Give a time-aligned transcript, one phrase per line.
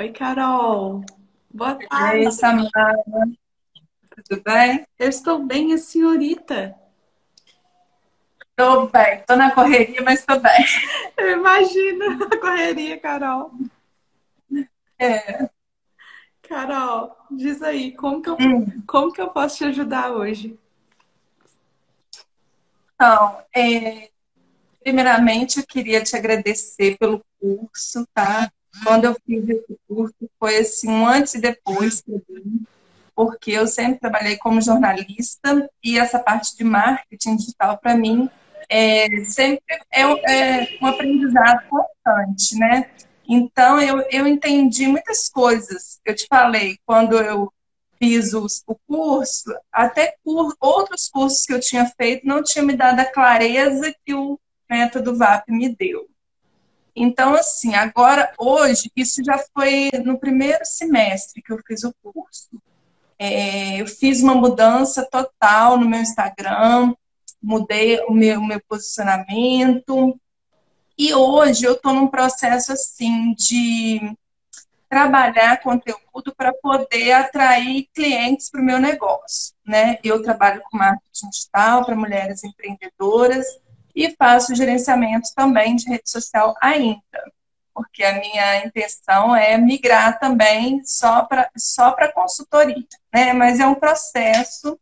[0.00, 1.04] Oi, Carol.
[1.52, 2.24] Boa tarde.
[2.24, 2.94] Oi, Samara.
[4.26, 4.86] Tudo bem?
[4.98, 6.74] Eu estou bem, a senhorita.
[8.48, 9.18] Estou bem.
[9.18, 10.64] Estou na correria, mas estou bem.
[11.18, 13.52] Eu imagino a correria, Carol.
[14.98, 15.50] É.
[16.48, 18.82] Carol, diz aí, como que eu, Hum.
[18.86, 20.58] como que eu posso te ajudar hoje?
[22.94, 24.08] Então, é,
[24.82, 28.50] primeiramente, eu queria te agradecer pelo curso, tá?
[28.84, 32.02] Quando eu fiz esse curso, foi assim, um antes e depois
[33.14, 38.30] porque eu sempre trabalhei como jornalista e essa parte de marketing digital, para mim,
[38.66, 42.88] é, sempre é, é um aprendizado constante, né?
[43.28, 46.00] Então, eu, eu entendi muitas coisas.
[46.04, 47.52] Eu te falei, quando eu
[47.98, 52.74] fiz os, o curso, até cur, outros cursos que eu tinha feito não tinham me
[52.74, 56.08] dado a clareza que o método VAP me deu.
[57.02, 62.50] Então, assim, agora, hoje, isso já foi no primeiro semestre que eu fiz o curso.
[63.18, 66.94] É, eu fiz uma mudança total no meu Instagram,
[67.42, 70.20] mudei o meu, meu posicionamento.
[70.98, 74.14] E hoje eu estou num processo, assim, de
[74.86, 79.98] trabalhar conteúdo para poder atrair clientes para o meu negócio, né?
[80.04, 83.46] Eu trabalho com marketing digital para mulheres empreendedoras
[83.94, 87.32] e faço gerenciamento também de rede social ainda,
[87.74, 93.32] porque a minha intenção é migrar também só para só para consultoria, né?
[93.32, 94.78] Mas é um processo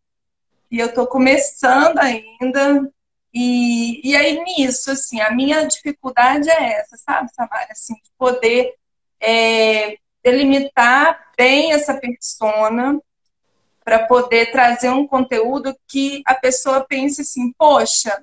[0.70, 2.90] e eu estou começando ainda.
[3.32, 7.68] E, e aí nisso, assim, a minha dificuldade é essa, sabe, Samara?
[7.70, 8.74] Assim, de poder
[9.20, 13.00] é, delimitar bem essa persona
[13.84, 18.22] para poder trazer um conteúdo que a pessoa pense assim, poxa,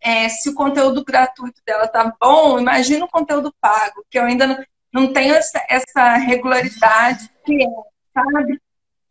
[0.00, 4.46] é, se o conteúdo gratuito dela tá bom, imagina o conteúdo pago, que eu ainda
[4.46, 7.68] não, não tenho essa, essa regularidade que é,
[8.12, 8.60] sabe?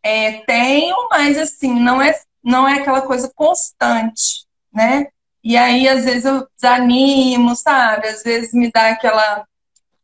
[0.02, 5.06] É, tenho, mas assim, não é, não é aquela coisa constante, né?
[5.42, 8.08] E aí, às vezes, eu desanimo, sabe?
[8.08, 9.46] Às vezes me dá aquela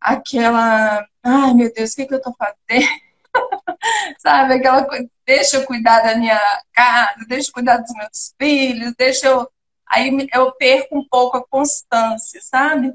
[0.01, 2.89] aquela, ai meu Deus, o que, que eu tô fazendo?
[4.19, 6.41] Sabe, aquela coisa, deixa eu cuidar da minha
[6.73, 9.49] casa, deixa eu cuidar dos meus filhos, deixa eu.
[9.91, 12.95] Aí eu perco um pouco a constância, sabe?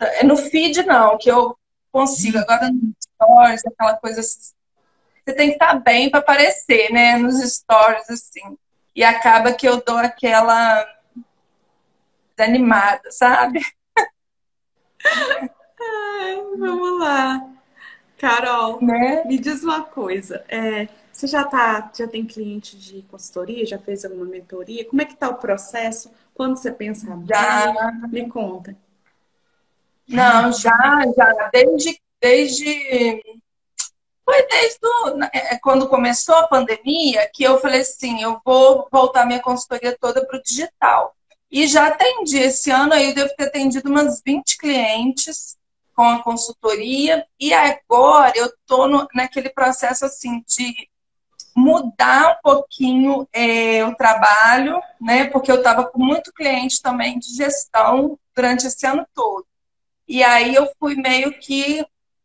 [0.00, 1.56] É no feed, não, que eu
[1.92, 2.38] consigo.
[2.38, 4.20] Agora nos stories, aquela coisa.
[4.20, 4.52] Assim,
[5.24, 7.16] você tem que estar bem para aparecer, né?
[7.16, 8.58] Nos stories, assim.
[8.94, 10.84] E acaba que eu dou aquela
[12.36, 13.60] desanimada, sabe?
[15.04, 17.48] Ai, vamos lá.
[18.18, 19.24] Carol, né?
[19.24, 20.44] me diz uma coisa.
[20.48, 23.66] É, você já tá, já tem cliente de consultoria?
[23.66, 24.84] Já fez alguma mentoria?
[24.84, 26.10] Como é que tá o processo?
[26.42, 27.28] Quando você pensa abrir?
[27.28, 27.92] Já.
[28.10, 28.76] Me conta.
[30.08, 30.76] Não, já,
[31.16, 33.22] já, desde, desde
[34.24, 39.24] foi desde o, é, quando começou a pandemia que eu falei assim, eu vou voltar
[39.24, 41.14] minha consultoria toda para o digital.
[41.48, 45.56] E já atendi esse ano aí, eu devo ter atendido umas 20 clientes
[45.94, 47.24] com a consultoria.
[47.38, 50.90] E agora eu estou naquele processo assim de
[51.54, 55.26] mudar um pouquinho é, o trabalho, né?
[55.26, 59.46] Porque eu estava com muito cliente também de gestão durante esse ano todo.
[60.08, 61.84] E aí eu fui meio que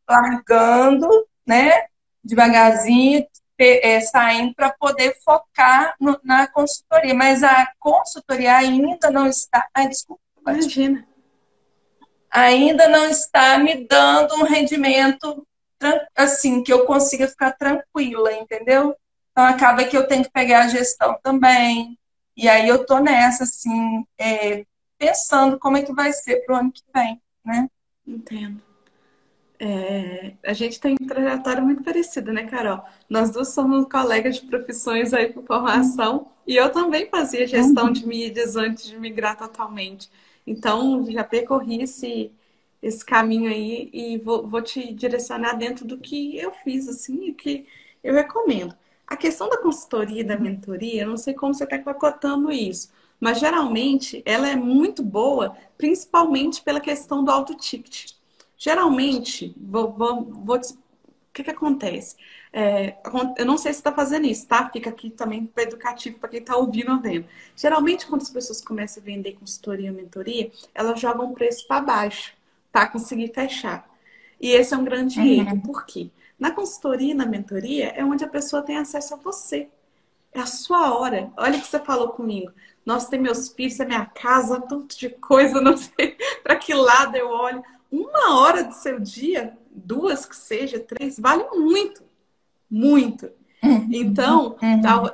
[0.10, 1.08] largando,
[1.46, 1.86] né?
[2.24, 3.26] Devagarzinho,
[3.60, 7.14] é, saindo para poder focar no, na consultoria.
[7.14, 9.68] Mas a consultoria ainda não está.
[9.74, 10.22] Ai, desculpa.
[10.42, 11.08] Imagina.
[12.30, 15.46] Ainda não está me dando um rendimento
[16.16, 18.96] assim, que eu consiga ficar tranquila, entendeu?
[19.38, 21.96] Então acaba que eu tenho que pegar a gestão também.
[22.36, 24.66] E aí eu tô nessa, assim, é,
[24.98, 27.70] pensando como é que vai ser pro ano que vem, né?
[28.08, 28.60] Entendo.
[29.60, 32.84] É, a gente tem um trajetória muito parecida, né, Carol?
[33.08, 38.08] Nós duas somos colegas de profissões aí por formação e eu também fazia gestão de
[38.08, 40.10] mídias antes de migrar totalmente.
[40.48, 42.32] Então, já percorri esse,
[42.82, 47.34] esse caminho aí e vou, vou te direcionar dentro do que eu fiz, assim, e
[47.36, 47.68] que
[48.04, 48.76] eu recomendo.
[49.08, 52.92] A questão da consultoria e da mentoria, eu não sei como você está pacotando isso,
[53.20, 58.12] mas geralmente ela é muito boa, principalmente pela questão do auto ticket.
[58.58, 62.18] Geralmente, vou, vou, vou, o que, que acontece?
[62.52, 62.98] É,
[63.38, 64.70] eu não sei se está fazendo isso, tá?
[64.70, 67.26] Fica aqui também para educativo para quem está ouvindo ou vendo.
[67.56, 71.82] Geralmente, quando as pessoas começam a vender consultoria ou mentoria, elas jogam o preço para
[71.82, 72.34] baixo
[72.72, 73.90] para conseguir fechar.
[74.40, 75.26] E esse é um grande uhum.
[75.26, 75.62] erro.
[75.62, 76.10] Por quê?
[76.40, 79.70] Na consultoria e na mentoria é onde a pessoa tem acesso a você.
[80.32, 81.32] É a sua hora.
[81.36, 82.52] Olha o que você falou comigo.
[82.86, 87.16] Nossa, tem meus filhos, é minha casa, tanto de coisa, não sei para que lado
[87.16, 92.04] eu olho uma hora do seu dia, duas que seja, três, vale muito,
[92.70, 93.30] muito.
[93.92, 94.56] Então,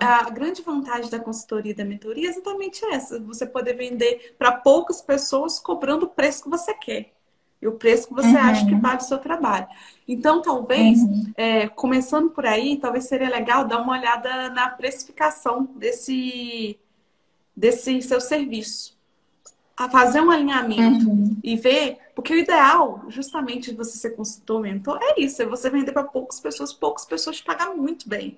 [0.02, 4.36] a, a, grande vantagem da consultoria e da mentoria é exatamente essa: você poder vender
[4.38, 7.14] para poucas pessoas cobrando o preço que você quer
[7.64, 8.38] e o preço que você uhum.
[8.38, 9.68] acha que vale o seu trabalho.
[10.06, 11.32] Então, talvez, uhum.
[11.38, 16.78] é, começando por aí, talvez seria legal dar uma olhada na precificação desse,
[17.56, 18.98] desse seu serviço.
[19.78, 21.38] A fazer um alinhamento uhum.
[21.42, 25.70] e ver, porque o ideal, justamente de você ser consultor, mentor, é isso, é você
[25.70, 28.38] vender para poucas pessoas, poucas pessoas te pagam muito bem.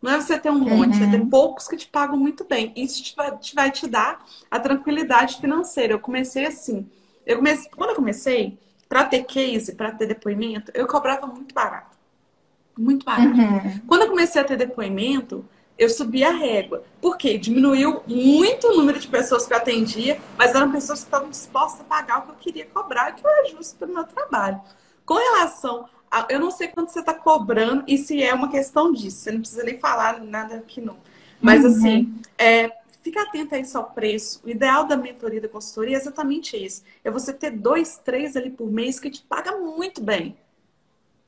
[0.00, 1.08] Não é você ter um monte, uhum.
[1.08, 1.28] é ter uhum.
[1.28, 2.72] poucos que te pagam muito bem.
[2.76, 5.94] Isso te vai, te vai te dar a tranquilidade financeira.
[5.94, 6.86] Eu comecei assim.
[7.26, 11.96] Eu comecei, quando eu comecei, para ter case, para ter depoimento, eu cobrava muito barato.
[12.76, 13.36] Muito barato.
[13.36, 13.80] Uhum.
[13.86, 15.44] Quando eu comecei a ter depoimento,
[15.78, 16.84] eu subi a régua.
[17.00, 17.38] Por quê?
[17.38, 21.80] Diminuiu muito o número de pessoas que eu atendia, mas eram pessoas que estavam dispostas
[21.80, 24.60] a pagar o que eu queria cobrar, que era justo pelo meu trabalho.
[25.04, 28.92] Com relação a, eu não sei quanto você está cobrando e se é uma questão
[28.92, 29.18] disso.
[29.18, 30.96] Você não precisa nem falar nada aqui, não.
[31.40, 31.70] Mas, uhum.
[31.70, 32.70] assim, é,
[33.04, 34.40] fica atento a isso ao preço.
[34.42, 36.82] O ideal da mentoria da consultoria é exatamente esse.
[37.04, 40.34] É você ter dois, três ali por mês que te paga muito bem.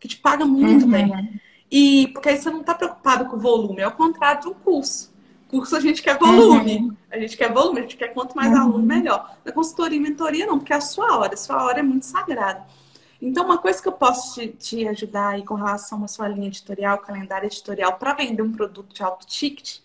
[0.01, 0.91] Que te paga muito uhum.
[0.91, 1.41] bem.
[1.71, 4.55] E porque aí você não está preocupado com o volume, é o contrário de um
[4.55, 5.15] curso.
[5.49, 6.79] Curso a gente quer volume.
[6.79, 6.97] Uhum.
[7.11, 8.61] A gente quer volume, a gente quer quanto mais uhum.
[8.61, 9.37] aluno, melhor.
[9.45, 12.07] Na consultoria e mentoria, não, porque é a sua hora, a sua hora é muito
[12.07, 12.65] sagrada.
[13.21, 16.49] Então, uma coisa que eu posso te, te ajudar aí com relação à sua linha
[16.49, 19.79] editorial, calendário editorial, para vender um produto de alto ticket,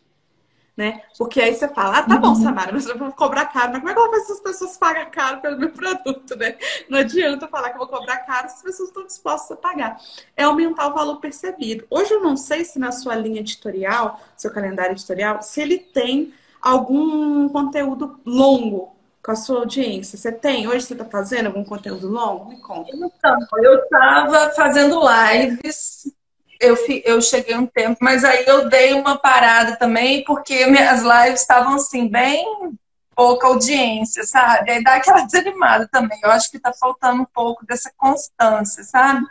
[0.75, 1.01] né?
[1.17, 2.35] Porque aí você fala, ah, tá bom, uhum.
[2.35, 3.71] Samara, mas eu vou cobrar caro.
[3.71, 6.35] Mas como é que eu vou fazer se as pessoas pagam caro pelo meu produto,
[6.35, 6.55] né?
[6.89, 9.97] Não adianta falar que eu vou cobrar caro se as pessoas estão dispostas a pagar.
[10.35, 11.85] É aumentar o valor percebido.
[11.89, 16.33] Hoje eu não sei se na sua linha editorial, seu calendário editorial, se ele tem
[16.61, 20.17] algum conteúdo longo com a sua audiência.
[20.17, 20.67] Você tem?
[20.67, 22.49] Hoje você está fazendo algum conteúdo longo?
[22.49, 22.89] Me conta.
[22.95, 26.11] Então, eu estava fazendo lives
[26.61, 31.41] eu, eu cheguei um tempo, mas aí eu dei uma parada também, porque minhas lives
[31.41, 32.77] estavam assim, bem
[33.15, 34.71] pouca audiência, sabe?
[34.71, 36.19] Aí dá aquela desanimada também.
[36.23, 39.25] Eu acho que tá faltando um pouco dessa constância, sabe?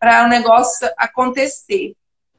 [0.00, 1.94] Para o negócio acontecer.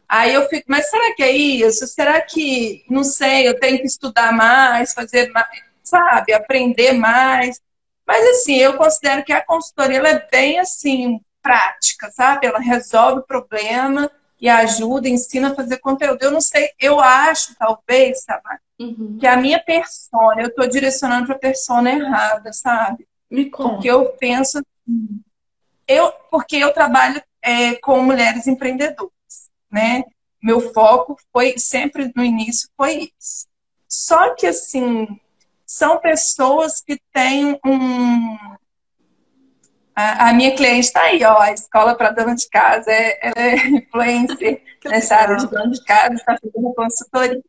[0.10, 1.88] Aí eu fico, mas será que é isso?
[1.88, 5.48] Será que, não sei, eu tenho que estudar mais, fazer mais,
[5.82, 6.34] sabe?
[6.34, 7.60] Aprender mais.
[8.06, 12.48] Mas assim, eu considero que a consultoria é bem assim, prática, sabe?
[12.48, 14.12] Ela resolve o problema
[14.44, 16.22] e ajuda, ensina a fazer conteúdo.
[16.22, 18.44] Eu não sei, eu acho, talvez, sabe,
[18.78, 19.18] uhum.
[19.18, 23.08] que a minha persona, eu estou direcionando para a persona errada, sabe?
[23.32, 23.76] Me conta.
[23.76, 25.22] Porque eu penso assim,
[25.88, 29.14] eu, porque eu trabalho é, com mulheres empreendedoras,
[29.72, 30.04] né?
[30.42, 33.48] Meu foco foi sempre no início foi isso.
[33.88, 35.08] Só que assim,
[35.66, 38.38] são pessoas que têm um,
[39.96, 43.48] a, a, minha cliente está aí, ó, a escola para dona de casa, é, ela
[43.48, 47.42] é influencer nessa área de dona de casa, está fazendo consultoria.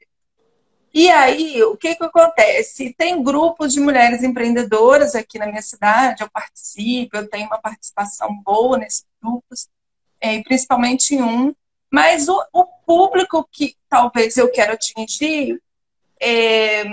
[0.93, 2.95] E aí, o que, que acontece?
[2.97, 8.33] Tem grupos de mulheres empreendedoras aqui na minha cidade, eu participo, eu tenho uma participação
[8.45, 9.69] boa nesses grupos,
[10.21, 11.55] é, principalmente em um,
[11.91, 15.61] mas o, o, público que talvez eu quero atingir
[16.21, 16.85] é,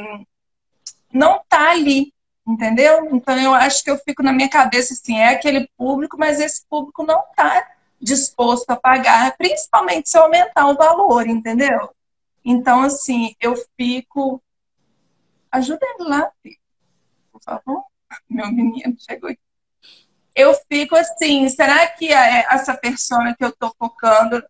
[1.13, 2.13] não está ali,
[2.51, 3.07] entendeu?
[3.15, 6.65] Então eu acho que eu fico na minha cabeça assim, é aquele público, mas esse
[6.69, 7.67] público não está
[7.99, 11.89] disposto a pagar, principalmente se aumentar o valor, entendeu?
[12.43, 14.41] Então, assim, eu fico.
[15.51, 16.57] Ajuda ele lá, filho.
[17.31, 17.83] por favor.
[18.29, 19.39] Meu menino chegou aqui.
[20.33, 24.41] Eu fico assim, será que é essa persona que eu estou focando.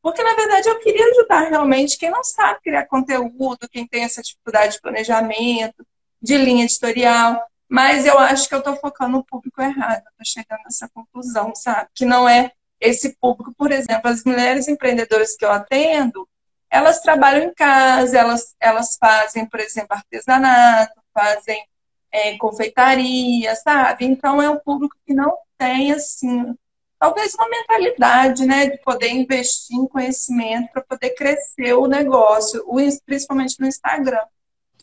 [0.00, 4.22] Porque, na verdade, eu queria ajudar realmente quem não sabe criar conteúdo, quem tem essa
[4.22, 5.84] dificuldade de planejamento,
[6.26, 10.62] de linha editorial, mas eu acho que eu estou focando no público errado, estou chegando
[10.64, 11.88] nessa conclusão, sabe?
[11.94, 16.28] Que não é esse público, por exemplo, as mulheres empreendedoras que eu atendo,
[16.68, 21.64] elas trabalham em casa, elas, elas fazem, por exemplo, artesanato, fazem
[22.10, 24.04] é, confeitaria, sabe?
[24.04, 26.54] Então é um público que não tem, assim,
[26.98, 32.64] talvez uma mentalidade, né, de poder investir em conhecimento para poder crescer o negócio,
[33.04, 34.24] principalmente no Instagram,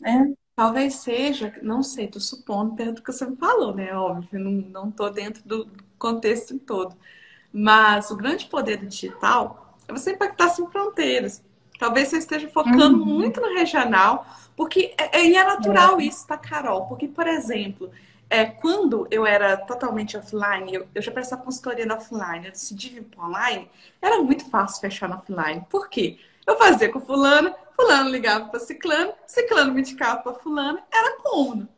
[0.00, 0.32] né?
[0.56, 3.92] Talvez seja, não sei, tô supondo perto do que você me falou, né?
[3.92, 5.68] Óbvio, não, tô dentro do
[5.98, 6.96] contexto todo.
[7.52, 11.42] Mas o grande poder do digital é você impactar sem fronteiras.
[11.78, 13.04] Talvez você esteja focando uhum.
[13.04, 16.04] muito no regional, porque é, é, é natural é.
[16.04, 16.86] isso, tá, Carol?
[16.86, 17.90] Porque, por exemplo,
[18.30, 22.90] é, quando eu era totalmente offline, eu, eu já prestava consultoria no offline, eu decidi
[22.90, 23.68] vir para online,
[24.00, 25.64] era muito fácil fechar no offline.
[25.68, 26.18] Por quê?
[26.46, 31.68] Eu fazia com fulano, fulano ligava para ciclano, ciclano me indicava para fulano, era cômodo.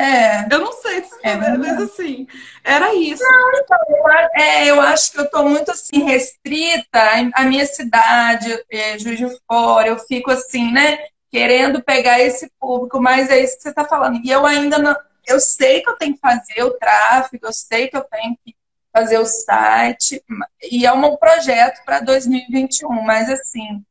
[0.00, 0.46] É.
[0.50, 2.26] Eu não sei se é, mas assim,
[2.64, 3.22] era isso.
[3.22, 7.00] Não, então, eu, é, eu acho que eu estou muito assim, restrita
[7.34, 10.98] à minha cidade, é, Juiz de Fora, eu fico assim, né?
[11.30, 14.20] Querendo pegar esse público, mas é isso que você está falando.
[14.24, 14.96] E eu ainda não.
[15.26, 18.56] Eu sei que eu tenho que fazer o tráfego, eu sei que eu tenho que
[18.92, 20.22] fazer o site,
[20.70, 23.84] e é um projeto para 2021, mas assim,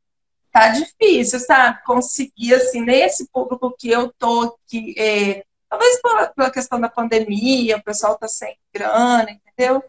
[0.52, 1.82] tá difícil, sabe?
[1.84, 6.00] Conseguir, assim, nesse público que eu tô, que é, talvez
[6.34, 9.82] pela questão da pandemia, o pessoal tá sem grana, entendeu?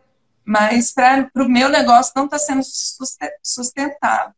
[0.45, 2.61] Mas para o meu negócio não está sendo
[3.43, 4.33] sustentável.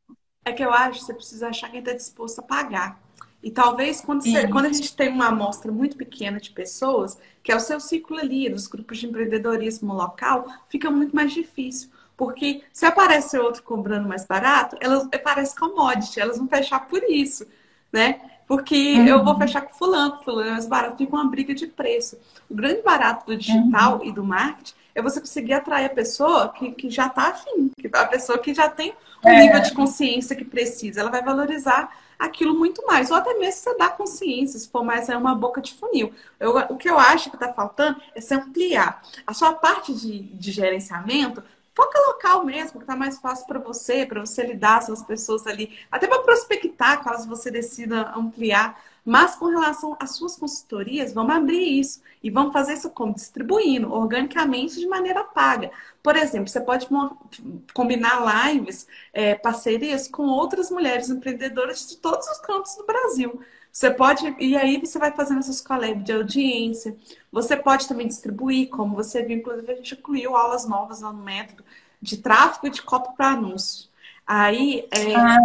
[0.45, 3.01] É que eu acho que você precisa achar quem está disposto a pagar.
[3.41, 7.51] E talvez quando, você, quando, a gente tem uma amostra muito pequena de pessoas, que
[7.51, 11.89] é o seu ciclo ali, dos grupos de empreendedorismo local, fica muito mais difícil.
[12.23, 17.45] Porque se aparece outro cobrando mais barato, elas parece commodity, elas vão fechar por isso,
[17.91, 18.21] né?
[18.47, 19.07] Porque uhum.
[19.07, 22.17] eu vou fechar com fulano, fulano é mais barato, fica uma briga de preço.
[22.49, 24.05] O grande barato do digital uhum.
[24.05, 28.05] e do marketing é você conseguir atrair a pessoa que, que já está afim, a
[28.05, 28.93] pessoa que já tem
[29.25, 29.41] um é.
[29.41, 31.01] nível de consciência que precisa.
[31.01, 31.89] Ela vai valorizar
[32.19, 33.09] aquilo muito mais.
[33.09, 36.13] Ou até mesmo você dá consciência, se for mais é uma boca de funil.
[36.39, 39.01] Eu, o que eu acho que está faltando é se ampliar.
[39.25, 41.43] A sua parte de, de gerenciamento,
[41.75, 45.47] foca local mesmo, que está mais fácil para você, para você lidar com as pessoas
[45.47, 48.79] ali, até para prospectar, caso você decida ampliar.
[49.05, 53.13] Mas com relação às suas consultorias, vamos abrir isso e vamos fazer isso como?
[53.13, 55.71] Distribuindo organicamente de maneira paga.
[56.01, 56.87] Por exemplo, você pode
[57.73, 63.41] combinar lives, é, parcerias com outras mulheres empreendedoras de todos os cantos do Brasil.
[63.73, 66.95] Você pode, e aí você vai fazendo essas collabs de audiência.
[67.31, 71.23] Você pode também distribuir, como você viu, inclusive a gente incluiu aulas novas lá no
[71.23, 71.65] método
[71.99, 73.89] de tráfego e de copo para anúncio.
[74.27, 75.39] Aí, é, ah,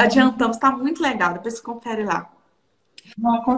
[0.00, 2.32] adiantamos, está muito legal, depois você confere lá.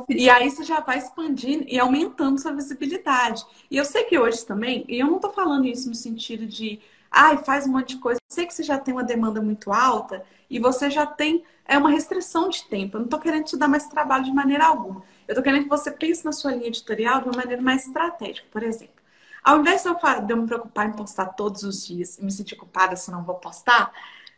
[0.09, 3.47] E aí você já vai expandindo e aumentando sua visibilidade.
[3.71, 6.81] E eu sei que hoje também, e eu não estou falando isso no sentido de,
[7.11, 8.21] ai, faz um monte de coisa.
[8.29, 11.91] Sei que você já tem uma demanda muito alta e você já tem é uma
[11.91, 12.97] restrição de tempo.
[12.97, 15.03] Eu não estou querendo te dar mais trabalho de maneira alguma.
[15.29, 18.49] Eu estou querendo que você pense na sua linha editorial de uma maneira mais estratégica.
[18.51, 19.03] Por exemplo,
[19.45, 22.33] ao invés de eu, de eu me preocupar em postar todos os dias e me
[22.33, 23.93] sentir culpada se não vou postar,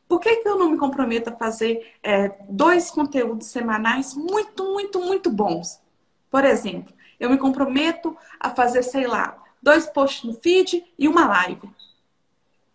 [0.09, 5.01] por que, que eu não me comprometo a fazer é, dois conteúdos semanais muito, muito,
[5.01, 5.81] muito bons?
[6.29, 11.29] Por exemplo, eu me comprometo a fazer, sei lá, dois posts no feed e uma
[11.29, 11.71] live.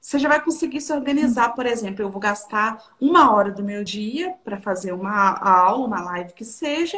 [0.05, 3.83] Você já vai conseguir se organizar, por exemplo, eu vou gastar uma hora do meu
[3.83, 6.95] dia para fazer uma aula, uma live que seja,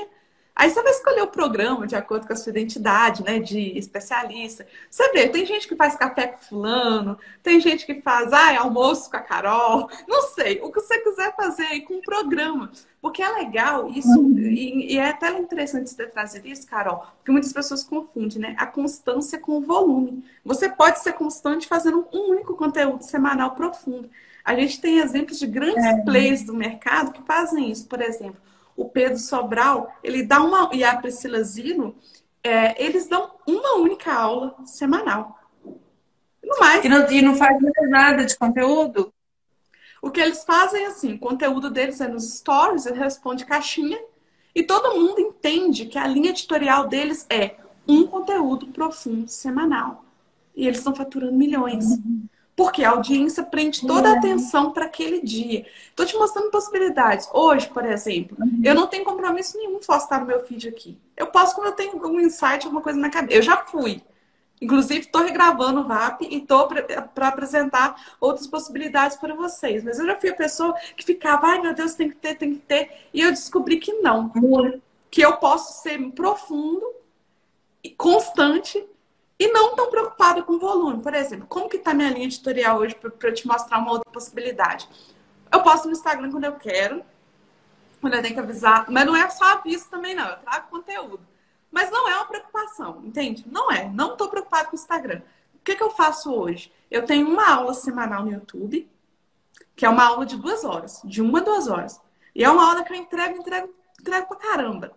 [0.58, 4.66] Aí você vai escolher o programa de acordo com a sua identidade, né, de especialista.
[4.90, 9.12] Você vê, tem gente que faz café com fulano, tem gente que faz, ah, almoço
[9.12, 12.72] com a Carol, não sei, o que você quiser fazer aí com o programa.
[13.00, 17.54] Porque é legal isso, e, e, é até interessante você trazer isso, Carol, porque muitas
[17.54, 20.26] pessoas confundem, né, a constância com o volume.
[20.44, 24.10] Você pode ser constante fazendo um único conteúdo semanal profundo.
[24.44, 26.02] A gente tem exemplos de grandes é.
[26.02, 28.47] players do mercado que fazem isso, por exemplo
[28.78, 31.96] o Pedro Sobral, ele dá uma, e a Priscila Zino,
[32.44, 35.38] é, eles dão uma única aula semanal.
[36.44, 36.86] No mais.
[36.86, 37.58] E não, e não faz
[37.90, 39.12] nada de conteúdo?
[40.02, 44.00] O que eles fazem é assim, o conteúdo deles é nos stories, ele responde caixinha,
[44.54, 47.56] e todo mundo entende que a linha editorial deles é
[47.88, 50.06] um conteúdo profundo semanal.
[50.56, 51.86] E eles estão faturando milhões.
[51.86, 52.26] Uhum.
[52.58, 55.64] Porque a audiência prende toda a atenção para aquele dia.
[55.90, 57.30] Estou te mostrando possibilidades.
[57.32, 58.62] Hoje, por exemplo, uhum.
[58.64, 60.98] eu não tenho compromisso nenhum em postar no meu feed aqui.
[61.16, 63.38] Eu posso quando eu tenho algum insight, alguma coisa na cabeça.
[63.38, 64.02] Eu já fui.
[64.60, 66.68] Inclusive, estou regravando o VAP e estou
[67.14, 69.84] para apresentar outras possibilidades para vocês.
[69.84, 72.56] Mas eu já fui a pessoa que ficava, ai meu Deus, tem que ter, tem
[72.56, 73.08] que ter.
[73.14, 74.32] E eu descobri que não.
[74.36, 74.82] Uhum.
[75.12, 76.92] Que eu posso ser profundo
[77.84, 78.84] e constante
[79.39, 81.01] e não tão preocupada com volume.
[81.01, 84.10] Por exemplo, como que está minha linha editorial hoje para eu te mostrar uma outra
[84.12, 84.88] possibilidade?
[85.51, 87.03] Eu posto no Instagram quando eu quero,
[88.01, 91.20] quando eu tenho que avisar, mas não é só aviso também não, eu trago conteúdo.
[91.72, 93.46] Mas não é uma preocupação, entende?
[93.48, 95.22] Não é, não estou preocupada com o Instagram.
[95.56, 96.72] O que, que eu faço hoje?
[96.89, 98.89] Eu tenho uma aula semanal no YouTube,
[99.75, 102.01] que é uma aula de duas horas, de uma a duas horas.
[102.34, 104.91] E é uma aula que eu entrego, entrego, entrego pra caramba.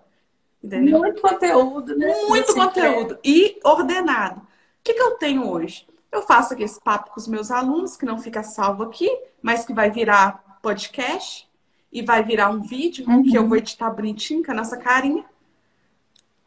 [0.63, 0.99] Entendeu?
[0.99, 2.15] Muito conteúdo, né?
[2.29, 3.19] Muito conteúdo.
[3.25, 4.41] E ordenado.
[4.41, 4.45] O
[4.85, 5.87] que, que eu tenho hoje?
[6.13, 9.09] Eu faço aqui esse papo com os meus alunos, que não fica salvo aqui,
[9.41, 11.49] mas que vai virar podcast
[11.93, 13.23] e vai virar um vídeo uhum.
[13.23, 15.25] que eu vou editar bonitinho com a nossa carinha.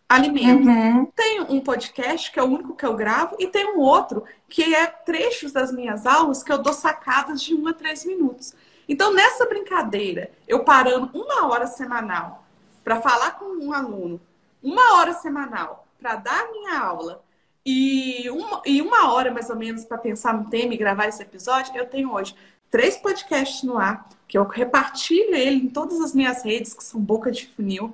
[0.08, 0.68] Alimento.
[0.68, 1.06] Uhum.
[1.16, 4.76] Tenho um podcast, que é o único que eu gravo, e tem um outro, que
[4.76, 8.54] é trechos das minhas aulas, que eu dou sacadas de um a três minutos.
[8.88, 12.43] Então, nessa brincadeira, eu parando uma hora semanal
[12.84, 14.20] para falar com um aluno
[14.62, 17.24] uma hora semanal para dar minha aula
[17.66, 21.22] e uma, e uma hora mais ou menos para pensar no tema e gravar esse
[21.22, 22.36] episódio, eu tenho hoje
[22.70, 27.00] três podcasts no ar, que eu repartilho ele em todas as minhas redes, que são
[27.00, 27.94] boca de funil.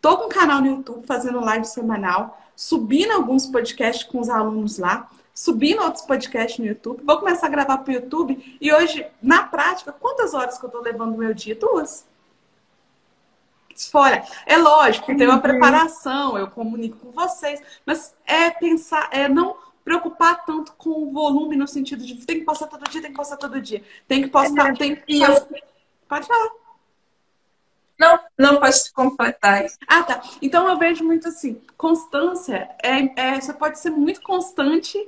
[0.00, 4.78] Tô com um canal no YouTube fazendo live semanal, subindo alguns podcasts com os alunos
[4.78, 7.02] lá, subindo outros podcasts no YouTube.
[7.04, 8.58] Vou começar a gravar para o YouTube.
[8.60, 11.54] E hoje, na prática, quantas horas que eu estou levando no meu dia?
[11.54, 12.04] Duas.
[13.90, 14.24] Fora.
[14.46, 20.44] É lógico tem uma preparação, eu comunico com vocês, mas é pensar, é não preocupar
[20.44, 23.36] tanto com o volume no sentido de tem que postar todo dia, tem que postar
[23.36, 23.84] todo dia.
[24.08, 25.22] Tem que postar, é, tem que.
[25.22, 25.46] Eu...
[26.08, 26.50] Pode falar.
[27.98, 29.78] Não, não pode completar isso.
[29.86, 30.22] Ah, tá.
[30.42, 34.98] Então eu vejo muito assim, constância é, é, você pode ser muito constante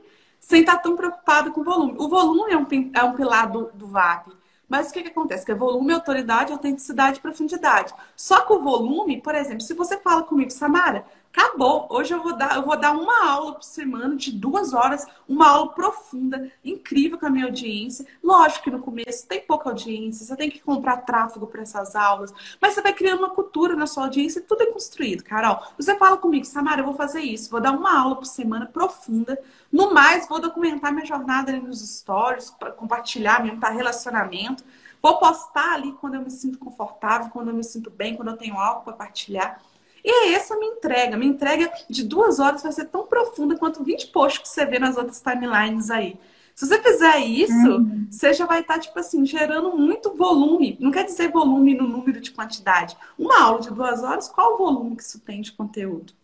[0.40, 1.94] sem estar tão preocupado com o volume.
[1.98, 4.28] O volume é um, é um pilar do, do VAP.
[4.68, 5.46] Mas o que, que acontece?
[5.46, 7.94] Que é volume, autoridade, autenticidade e profundidade.
[8.14, 11.06] Só que o volume, por exemplo, se você fala comigo, Samara,
[11.38, 11.86] acabou.
[11.88, 15.48] Hoje eu vou dar, eu vou dar uma aula por semana de duas horas, uma
[15.48, 18.04] aula profunda, incrível com a minha audiência.
[18.22, 22.34] Lógico que no começo tem pouca audiência, você tem que comprar tráfego para essas aulas,
[22.60, 25.62] mas você vai criando uma cultura na sua audiência, tudo é construído, Carol.
[25.76, 29.38] Você fala comigo, Samara, eu vou fazer isso, vou dar uma aula por semana profunda.
[29.70, 34.64] No mais, vou documentar minha jornada ali nos stories, compartilhar, montar relacionamento.
[35.00, 38.36] Vou postar ali quando eu me sinto confortável, quando eu me sinto bem, quando eu
[38.36, 39.60] tenho algo para partilhar.
[40.08, 41.18] E é essa minha entrega.
[41.18, 44.78] Minha entrega de duas horas vai ser tão profunda quanto 20 posts que você vê
[44.78, 46.18] nas outras timelines aí.
[46.54, 48.08] Se você fizer isso, uhum.
[48.10, 50.78] você já vai estar, tá, tipo assim, gerando muito volume.
[50.80, 52.96] Não quer dizer volume no número de quantidade.
[53.18, 56.14] Uma aula de duas horas, qual o volume que isso tem de conteúdo?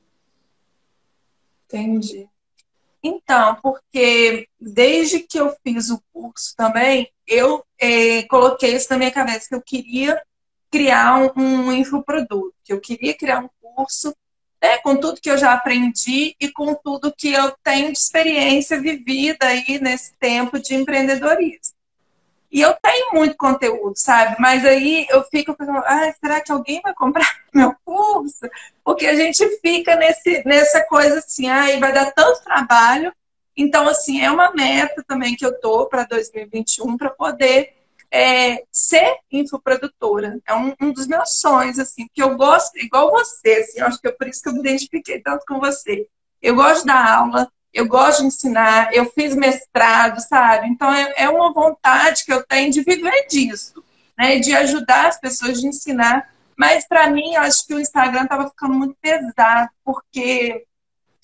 [1.66, 2.26] Entendi.
[3.02, 9.10] Então, porque desde que eu fiz o curso também, eu é, coloquei isso na minha
[9.10, 10.18] cabeça, que eu queria
[10.74, 14.12] criar um, um infoproduto, que eu queria criar um curso
[14.60, 18.80] né, com tudo que eu já aprendi e com tudo que eu tenho de experiência
[18.80, 21.76] vivida aí nesse tempo de empreendedorismo.
[22.50, 24.34] E eu tenho muito conteúdo, sabe?
[24.40, 28.50] Mas aí eu fico pensando, ah, será que alguém vai comprar meu curso?
[28.82, 33.12] Porque a gente fica nesse, nessa coisa assim, ah, vai dar tanto trabalho.
[33.56, 37.83] Então, assim, é uma meta também que eu tô para 2021 para poder
[38.14, 40.38] é, ser infoprodutora.
[40.46, 44.06] É um, um, dos meus sonhos, assim, que eu gosto, igual você, assim, acho que
[44.06, 46.06] é por isso que eu me identifiquei tanto com você.
[46.40, 50.68] Eu gosto dar aula, eu gosto de ensinar, eu fiz mestrado, sabe?
[50.68, 53.82] Então é, é uma vontade que eu tenho de viver disso,
[54.16, 54.38] né?
[54.38, 56.32] De ajudar as pessoas, de ensinar.
[56.56, 60.64] Mas para mim, eu acho que o Instagram estava ficando muito pesado, porque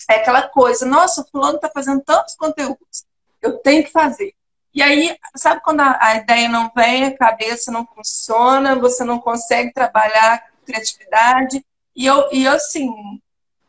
[0.09, 3.05] é aquela coisa, nossa, fulano está fazendo tantos conteúdos,
[3.41, 4.33] eu tenho que fazer.
[4.73, 9.19] E aí, sabe quando a, a, ideia não vem, a cabeça não funciona, você não
[9.19, 11.65] consegue trabalhar criatividade.
[11.95, 12.89] E eu, e eu assim,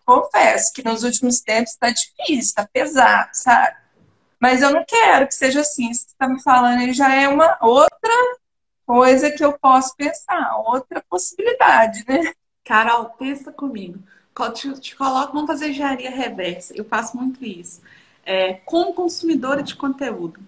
[0.04, 3.76] confesso que nos últimos tempos está difícil, está pesado, sabe?
[4.40, 5.92] Mas eu não quero que seja assim.
[5.92, 8.38] Você está me falando, ele já é uma outra
[8.86, 12.32] coisa que eu posso pensar, outra possibilidade, né?
[12.64, 13.98] Carol, pensa comigo.
[14.54, 16.74] Te, te coloco, vamos fazer engenharia reversa.
[16.76, 17.82] Eu faço muito isso.
[18.24, 20.40] É, como consumidora de conteúdo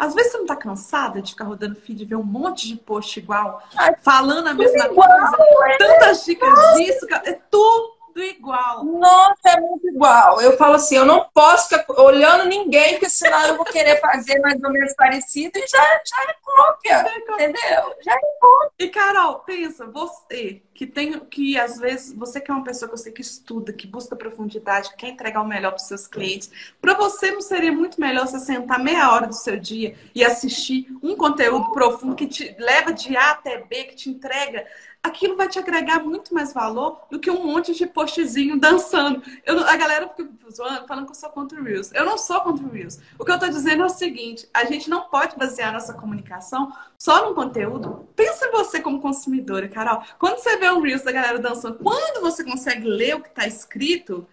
[0.00, 2.76] às vezes você não tá cansada de ficar rodando feed e ver um monte de
[2.76, 5.36] post igual, Ai, falando a mesma igual, coisa,
[5.66, 5.76] é.
[5.76, 8.82] tantas dicas disso, é tudo igual.
[8.82, 10.40] Nossa, é muito igual.
[10.40, 14.38] Eu falo assim, eu não posso ficar olhando ninguém, porque senão eu vou querer fazer
[14.40, 17.04] mais ou menos parecido e já, já é cópia.
[17.34, 17.94] Entendeu?
[18.02, 18.72] Já é cópia.
[18.78, 22.94] E Carol, pensa, você que tem que às vezes, você que é uma pessoa que
[22.94, 26.06] eu sei que estuda, que busca profundidade, que quer entregar o melhor para os seus
[26.06, 30.24] clientes, para você não seria muito melhor você sentar meia hora do seu dia e
[30.24, 34.66] assistir um conteúdo profundo que te leva de A até B, que te entrega
[35.02, 39.22] aquilo vai te agregar muito mais valor do que um monte de postzinho dançando.
[39.44, 41.90] Eu, a galera fica zoando, falando que eu sou contra o Reels.
[41.92, 42.98] Eu não sou contra o Reels.
[43.18, 46.72] O que eu estou dizendo é o seguinte: a gente não pode basear nossa comunicação
[47.00, 48.06] só no conteúdo.
[48.14, 50.04] Pensa você como consumidora, Carol.
[50.18, 53.46] Quando você vê um Reels da galera dançando, quando você consegue ler o que está
[53.46, 54.28] escrito,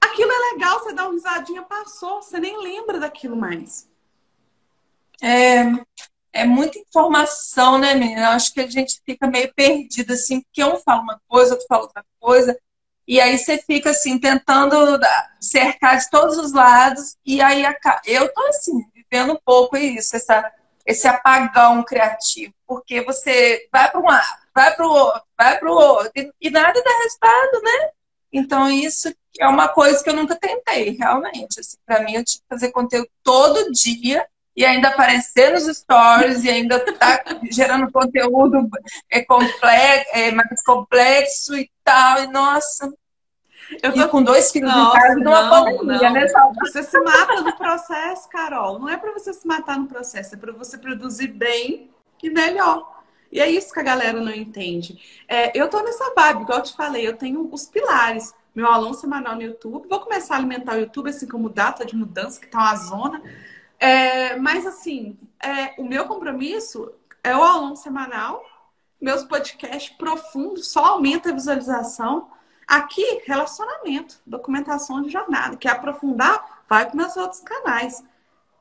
[0.00, 3.88] aquilo é legal, você dá uma risadinha, passou, você nem lembra daquilo mais.
[5.20, 5.64] É,
[6.32, 8.30] é muita informação, né, menina?
[8.30, 11.82] Acho que a gente fica meio perdido, assim, porque um fala uma coisa, outro fala
[11.82, 12.56] outra coisa,
[13.08, 14.76] e aí você fica, assim, tentando
[15.40, 17.64] cercar de todos os lados, e aí
[18.04, 20.52] eu tô, assim, vivendo um pouco isso, essa,
[20.86, 24.04] esse apagão criativo, porque você vai para um
[24.54, 27.90] vai para o outro, vai para o outro, e, e nada dá resultado, né?
[28.32, 31.60] Então, isso é uma coisa que eu nunca tentei, realmente.
[31.60, 36.44] Assim, para mim, eu tinha que fazer conteúdo todo dia e ainda aparecer nos stories
[36.44, 38.68] e ainda tá gerando conteúdo
[39.10, 42.22] é, complexo, é, mais complexo e tal.
[42.22, 42.92] E nossa.
[43.82, 44.00] Eu tô...
[44.00, 46.26] E com dois filhos Nossa, em casa, não, pandemia, né?
[46.60, 48.78] Você se mata no processo, Carol.
[48.78, 51.90] Não é para você se matar no processo, é para você produzir bem
[52.22, 52.96] e melhor.
[53.30, 54.98] E é isso que a galera não entende.
[55.28, 58.34] É, eu tô nessa vibe, igual eu te falei, eu tenho os pilares.
[58.54, 61.94] Meu aluno semanal no YouTube, vou começar a alimentar o YouTube, assim como data de
[61.94, 63.22] mudança, que tá uma zona.
[63.78, 66.90] É, mas assim, é, o meu compromisso
[67.22, 68.42] é o aluno semanal,
[69.00, 72.30] meus podcasts profundos, só aumenta a visualização.
[72.66, 78.02] Aqui, relacionamento, documentação de jornada, que aprofundar, vai para meus outros canais.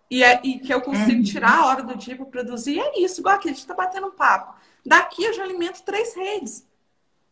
[0.10, 1.24] E, é, e que eu consigo uhum.
[1.24, 4.08] tirar a hora do dia para produzir, é isso, igual aqui, a gente está batendo
[4.08, 4.54] um papo.
[4.86, 6.68] Daqui eu já alimento três redes.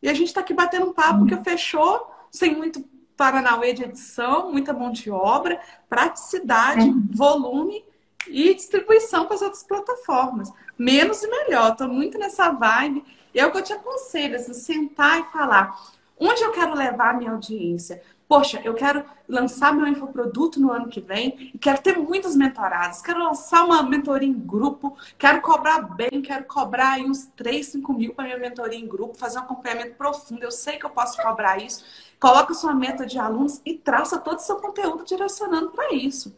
[0.02, 1.28] E a gente está aqui batendo um papo uhum.
[1.28, 2.84] que fechou, sem muito
[3.16, 7.08] Paranauê de edição, muita mão de obra, praticidade, uhum.
[7.12, 7.86] volume
[8.28, 10.52] e distribuição para as outras plataformas.
[10.78, 11.72] Menos e melhor.
[11.72, 13.06] Estou muito nessa vibe.
[13.34, 15.80] E é o que eu te aconselho, assim, sentar e falar.
[16.20, 18.02] Onde eu quero levar a minha audiência?
[18.28, 23.02] Poxa, eu quero lançar meu infoproduto no ano que vem e quero ter muitos mentorados.
[23.02, 27.94] Quero lançar uma mentoria em grupo, quero cobrar bem, quero cobrar aí uns 3, 5
[27.94, 30.42] mil para minha mentoria em grupo, fazer um acompanhamento profundo.
[30.42, 31.84] Eu sei que eu posso cobrar isso.
[32.20, 36.36] Coloca sua meta de alunos e traça todo o seu conteúdo direcionando para isso.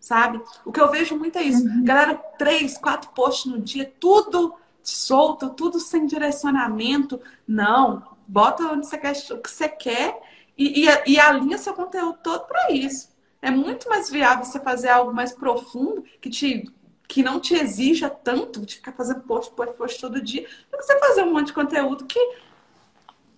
[0.00, 0.42] Sabe?
[0.64, 1.64] O que eu vejo muito é isso.
[1.64, 1.84] Uhum.
[1.84, 7.20] Galera, três, quatro posts no dia, tudo solto, tudo sem direcionamento.
[7.46, 8.02] Não.
[8.28, 10.20] Bota onde você quer, o que você quer
[10.56, 13.08] e, e, e alinha seu conteúdo todo para isso.
[13.40, 16.70] É muito mais viável você fazer algo mais profundo que te
[17.08, 20.82] que não te exija tanto de ficar fazendo post, post, post todo dia, do que
[20.82, 22.20] você fazer um monte de conteúdo que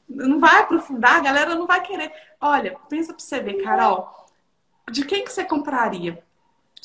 [0.09, 2.13] não vai aprofundar, a galera não vai querer.
[2.41, 4.27] Olha, pensa para você ver, Carol,
[4.91, 6.21] de quem que você compraria?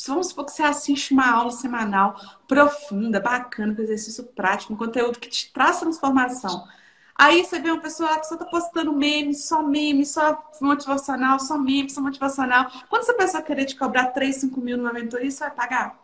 [0.07, 2.15] Vamos supor que você assiste uma aula semanal
[2.47, 6.67] profunda, bacana, com exercício prático, um conteúdo que te traz transformação.
[7.17, 11.57] Aí você vê uma pessoa, a pessoa tá postando meme, só meme, só motivacional, só
[11.57, 12.69] meme, só motivacional.
[12.89, 15.97] Quando essa pessoa querer te cobrar 3, 5 mil numa mentoria, você vai pagar?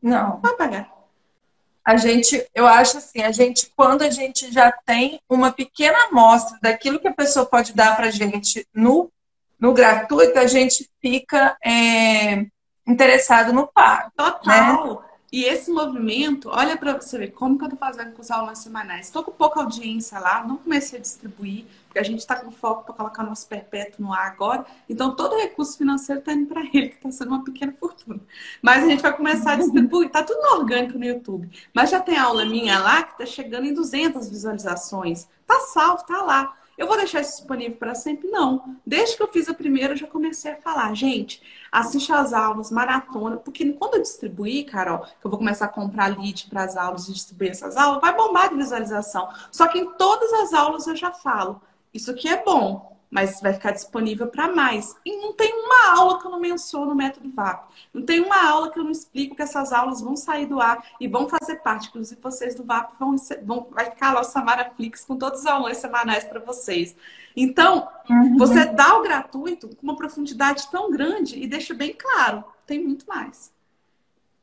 [0.00, 0.40] Não.
[0.40, 0.90] Vai pagar.
[1.84, 6.58] A gente, eu acho assim, a gente, quando a gente já tem uma pequena amostra
[6.62, 9.10] daquilo que a pessoa pode dar pra gente no,
[9.60, 12.46] no gratuito, a gente fica é,
[12.86, 14.10] interessado no pago.
[14.16, 15.02] Total.
[15.02, 15.11] Né?
[15.32, 18.58] E esse movimento, olha para você ver como que eu tô fazendo com os aulas
[18.58, 19.06] semanais.
[19.06, 22.84] Estou com pouca audiência lá, não comecei a distribuir, porque a gente está com foco
[22.84, 24.66] para colocar nosso perpétuo no ar agora.
[24.86, 28.20] Então, todo recurso financeiro está indo para ele, que está sendo uma pequena fortuna.
[28.60, 30.10] Mas a gente vai começar a distribuir.
[30.10, 31.48] Tá tudo orgânico no YouTube.
[31.72, 35.26] Mas já tem aula minha lá que está chegando em 200 visualizações.
[35.46, 36.54] Tá salvo, tá lá.
[36.76, 38.28] Eu vou deixar isso disponível para sempre?
[38.28, 38.76] Não.
[38.86, 42.70] Desde que eu fiz a primeira, eu já comecei a falar, gente, assiste às aulas,
[42.70, 46.76] maratona, porque quando eu distribuir, Carol, que eu vou começar a comprar lead para as
[46.76, 49.28] aulas e distribuir essas aulas, vai bombar de visualização.
[49.50, 51.60] Só que em todas as aulas eu já falo,
[51.92, 54.96] isso aqui é bom, mas vai ficar disponível para mais.
[55.04, 57.70] E não tem uma aula que eu não menciono o método VAP.
[57.92, 60.82] Não tem uma aula que eu não explico que essas aulas vão sair do ar
[60.98, 61.88] e vão fazer parte.
[61.88, 65.46] Inclusive, vocês do VAP vão, vão vai ficar lá o Samara Flix com todos os
[65.46, 66.96] aulões semanais para vocês.
[67.36, 68.38] Então, uhum.
[68.38, 73.06] você dá o gratuito com uma profundidade tão grande e deixa bem claro, tem muito
[73.06, 73.52] mais.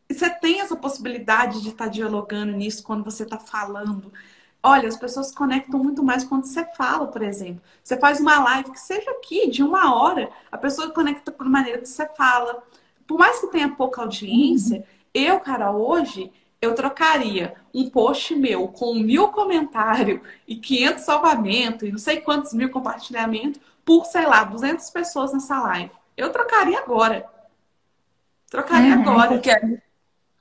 [0.08, 4.14] E você tem essa possibilidade de estar tá dialogando nisso quando você está falando.
[4.62, 7.62] Olha, as pessoas se conectam muito mais quando você fala, por exemplo.
[7.82, 11.80] Você faz uma live que seja aqui, de uma hora, a pessoa conecta por maneira
[11.80, 12.62] que você fala.
[13.08, 14.84] Por mais que tenha pouca audiência, uhum.
[15.14, 21.92] eu, cara, hoje, eu trocaria um post meu com mil comentários e 500 salvamentos e
[21.92, 25.92] não sei quantos mil compartilhamentos por, sei lá, 200 pessoas nessa live.
[26.18, 27.26] Eu trocaria agora.
[28.50, 29.30] Trocaria uhum, agora.
[29.30, 29.80] Porque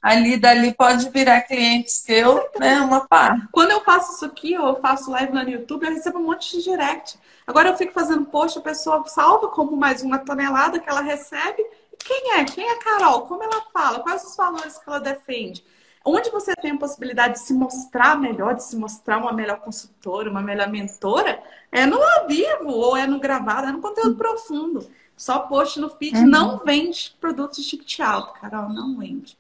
[0.03, 2.81] ali dali pode virar cliente seu, né?
[2.81, 3.47] Uma parte.
[3.53, 6.25] Quando eu faço isso aqui, ou eu faço live lá no YouTube, eu recebo um
[6.25, 7.19] monte de direct.
[7.47, 11.65] Agora eu fico fazendo post, a pessoa salva como mais uma tonelada que ela recebe.
[11.99, 12.45] Quem é?
[12.45, 13.23] Quem é a Carol?
[13.23, 14.01] Como ela fala?
[14.01, 15.65] Quais os valores que ela defende?
[16.05, 20.31] Onde você tem a possibilidade de se mostrar melhor, de se mostrar uma melhor consultora,
[20.31, 24.89] uma melhor mentora, é no ao vivo ou é no gravado, é no conteúdo profundo.
[25.17, 26.27] Só post no feed uhum.
[26.27, 29.37] não vende produtos de ticket alto, Carol, não vende.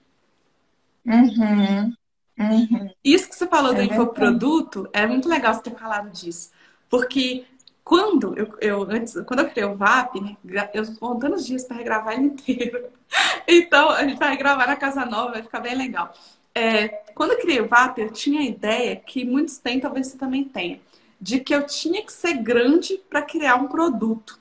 [1.09, 1.95] Uhum.
[2.39, 2.91] Uhum.
[3.03, 6.51] Isso que você falou é do infoproduto, é muito legal você ter falado disso.
[6.89, 7.45] Porque
[7.83, 10.37] quando eu, eu, antes, quando eu criei o VAP, né,
[10.75, 12.87] eu vou contando os dias para regravar ele inteiro.
[13.51, 16.13] Então, a gente vai gravar na casa nova, vai ficar bem legal.
[16.55, 20.19] É, quando eu criei o VAP, eu tinha a ideia que muitos têm, talvez você
[20.19, 20.79] também tenha,
[21.19, 24.39] de que eu tinha que ser grande para criar um produto.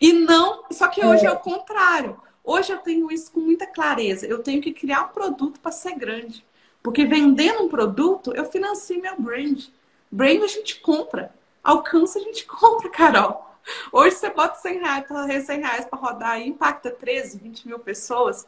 [0.00, 2.16] E não, só que hoje é, é o contrário.
[2.46, 4.24] Hoje eu tenho isso com muita clareza.
[4.24, 6.46] Eu tenho que criar um produto para ser grande.
[6.80, 9.64] Porque vendendo um produto, eu financio meu brand.
[10.08, 11.34] Brand a gente compra.
[11.62, 13.44] Alcance a gente compra, Carol.
[13.90, 18.46] Hoje você bota 100 reais, 100 reais para rodar e impacta 13, 20 mil pessoas.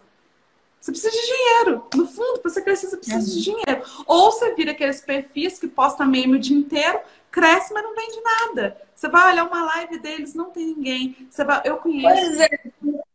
[0.81, 1.85] Você precisa de dinheiro.
[1.97, 3.25] No fundo, para você crescer, você precisa uhum.
[3.25, 3.83] de dinheiro.
[4.07, 7.01] Ou você vira aqueles perfis que posta meme o dia inteiro,
[7.33, 8.81] cresce, mas não vende nada.
[8.95, 11.27] Você vai olhar uma live deles, não tem ninguém.
[11.29, 11.63] Você vai...
[11.65, 12.07] Eu conheço.
[12.07, 13.08] Pois é.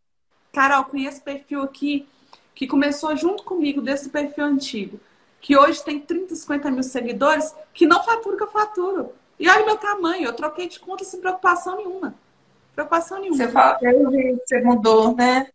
[0.54, 2.08] Carol, conheço perfil aqui
[2.54, 5.00] que começou junto comigo desse perfil antigo,
[5.42, 9.14] que hoje tem 30, 50 mil seguidores, que não fatura o que eu faturo.
[9.40, 12.14] E olha o meu tamanho, eu troquei de conta sem preocupação nenhuma.
[12.76, 13.38] Preocupação nenhuma.
[13.38, 15.50] Você fala, você mudou, né?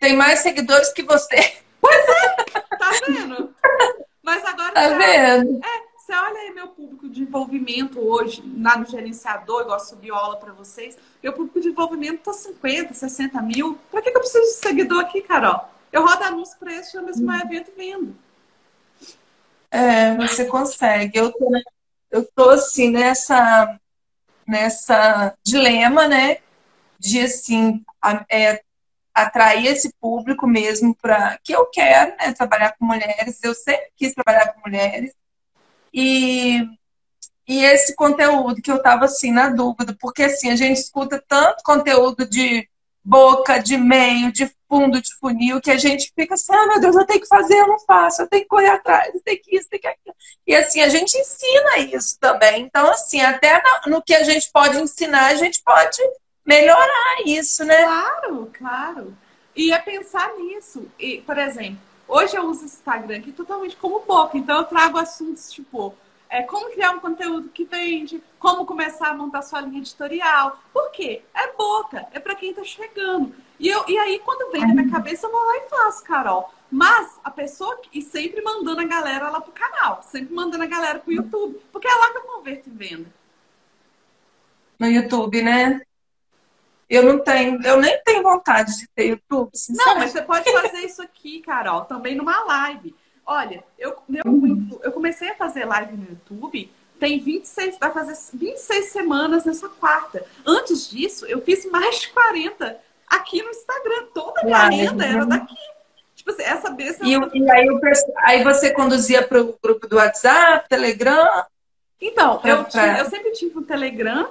[0.00, 1.58] Tem mais seguidores que você.
[1.80, 3.54] Pois é, tá vendo?
[4.22, 4.72] Mas agora.
[4.72, 5.60] Tá vendo?
[5.64, 10.36] É, você olha aí meu público de envolvimento hoje, lá no gerenciador, igual subi aula
[10.36, 10.96] para vocês.
[11.20, 13.76] Meu público de envolvimento tá 50, 60 mil.
[13.90, 15.68] Pra que, que eu preciso de seguidor aqui, Carol?
[15.90, 18.16] Eu rodo anúncio para esse, chama esse meu evento e vendo.
[19.68, 21.18] É, você consegue.
[21.18, 21.50] Eu tô,
[22.12, 23.76] eu tô assim nessa,
[24.46, 26.38] nessa dilema, né?
[27.00, 27.84] De assim,
[28.30, 28.62] é,
[29.12, 32.32] atrair esse público mesmo para que eu quero, né?
[32.32, 33.42] Trabalhar com mulheres.
[33.42, 35.12] Eu sempre quis trabalhar com mulheres.
[35.98, 36.62] E,
[37.48, 41.64] e esse conteúdo que eu tava assim na dúvida, porque assim, a gente escuta tanto
[41.64, 42.68] conteúdo de
[43.02, 46.96] boca, de meio, de fundo, de funil, que a gente fica assim, ah, meu Deus,
[46.96, 49.56] eu tenho que fazer, eu não faço, eu tenho que correr atrás, eu tenho que
[49.56, 50.16] isso, eu tenho que aquilo.
[50.46, 52.62] E assim, a gente ensina isso também.
[52.62, 55.98] Então, assim, até no que a gente pode ensinar, a gente pode
[56.44, 57.84] melhorar isso, né?
[57.84, 59.16] Claro, claro.
[59.54, 60.86] E é pensar nisso.
[60.98, 64.98] E, por exemplo, hoje eu uso o Instagram aqui totalmente como boca, então eu trago
[64.98, 65.94] assuntos tipo
[66.28, 70.58] é, como criar um conteúdo que vende, como começar a montar sua linha editorial.
[70.72, 71.22] Por quê?
[71.34, 73.34] É boca, é para quem está chegando.
[73.58, 76.52] E, eu, e aí, quando vem na minha cabeça, eu vou lá e faço, Carol.
[76.70, 80.98] Mas a pessoa e sempre mandando a galera lá pro canal, sempre mandando a galera
[80.98, 83.06] pro YouTube, porque é lá que eu converto em venda.
[84.78, 85.80] No YouTube, né?
[86.88, 89.50] Eu não tenho, eu nem tenho vontade de ter YouTube.
[89.70, 92.94] Não, mas você pode fazer isso aqui, Carol, também numa live.
[93.24, 98.86] Olha, eu, eu, eu comecei a fazer live no YouTube tem 26, vai fazer 26
[98.86, 100.24] semanas nessa quarta.
[100.46, 104.06] Antes disso, eu fiz mais de 40 aqui no Instagram.
[104.14, 104.74] Toda a minha claro.
[104.74, 105.54] renda era daqui.
[106.14, 107.04] Tipo assim, essa besta.
[107.04, 107.68] E, e aí,
[108.24, 111.44] aí, você conduzia para o grupo do WhatsApp, Telegram?
[112.00, 114.28] Então, eu, tinha, eu sempre tive um Telegram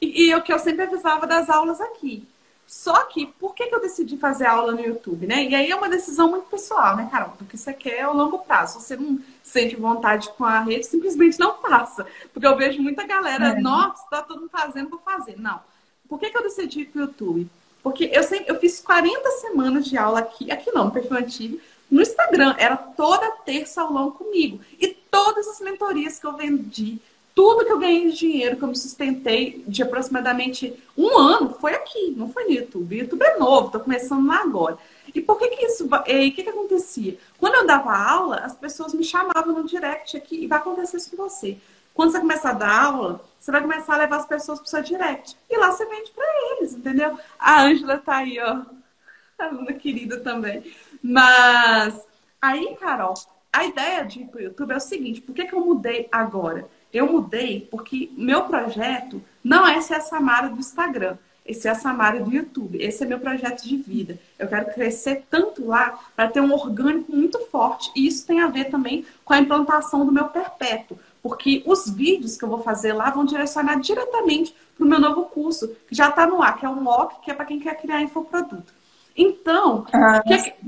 [0.00, 2.26] e, e o que eu sempre avisava das aulas aqui.
[2.66, 5.44] Só que, por que, que eu decidi fazer aula no YouTube, né?
[5.44, 7.32] E aí é uma decisão muito pessoal, né, Carol?
[7.38, 8.80] Porque você quer a longo prazo.
[8.80, 12.04] Se você não sente vontade com a rede, simplesmente não faça.
[12.32, 13.60] Porque eu vejo muita galera, é.
[13.60, 15.38] nossa, tá todo mundo fazendo, vou fazer.
[15.38, 15.60] Não.
[16.08, 17.48] Por que, que eu decidi ir pro YouTube?
[17.84, 21.60] Porque eu sempre, eu fiz 40 semanas de aula aqui, aqui não, no perfil antigo,
[21.88, 22.56] no Instagram.
[22.58, 24.60] Era toda terça aulão comigo.
[24.80, 26.98] E todas as mentorias que eu vendi,
[27.36, 31.74] tudo que eu ganhei de dinheiro, que eu me sustentei de aproximadamente um ano, foi
[31.74, 32.96] aqui, não foi no YouTube.
[32.96, 34.78] YouTube é novo, estou começando lá agora.
[35.14, 35.86] E por que que isso...
[36.06, 37.18] E o que que acontecia?
[37.38, 41.14] Quando eu dava aula, as pessoas me chamavam no direct aqui, e vai acontecer isso
[41.14, 41.58] com você.
[41.92, 44.70] Quando você começar a dar aula, você vai começar a levar as pessoas para o
[44.70, 45.36] seu direct.
[45.50, 47.18] E lá você vende para eles, entendeu?
[47.38, 48.62] A Ângela tá aí, ó.
[49.38, 50.72] Aluna querida também.
[51.02, 52.02] Mas
[52.40, 53.12] aí, Carol,
[53.52, 56.08] a ideia de ir para o YouTube é o seguinte: por que, que eu mudei
[56.10, 56.66] agora?
[56.92, 61.16] Eu mudei porque meu projeto não é ser a Samara do Instagram,
[61.48, 62.76] esse é a Samara do YouTube.
[62.82, 64.18] Esse é meu projeto de vida.
[64.38, 67.90] Eu quero crescer tanto lá para ter um orgânico muito forte.
[67.94, 70.98] E isso tem a ver também com a implantação do meu perpétuo.
[71.22, 75.24] Porque os vídeos que eu vou fazer lá vão direcionar diretamente para o meu novo
[75.24, 77.80] curso, que já está no ar, que é o MOC, que é para quem quer
[77.80, 78.74] criar infoproduto.
[79.16, 80.22] Então, ah,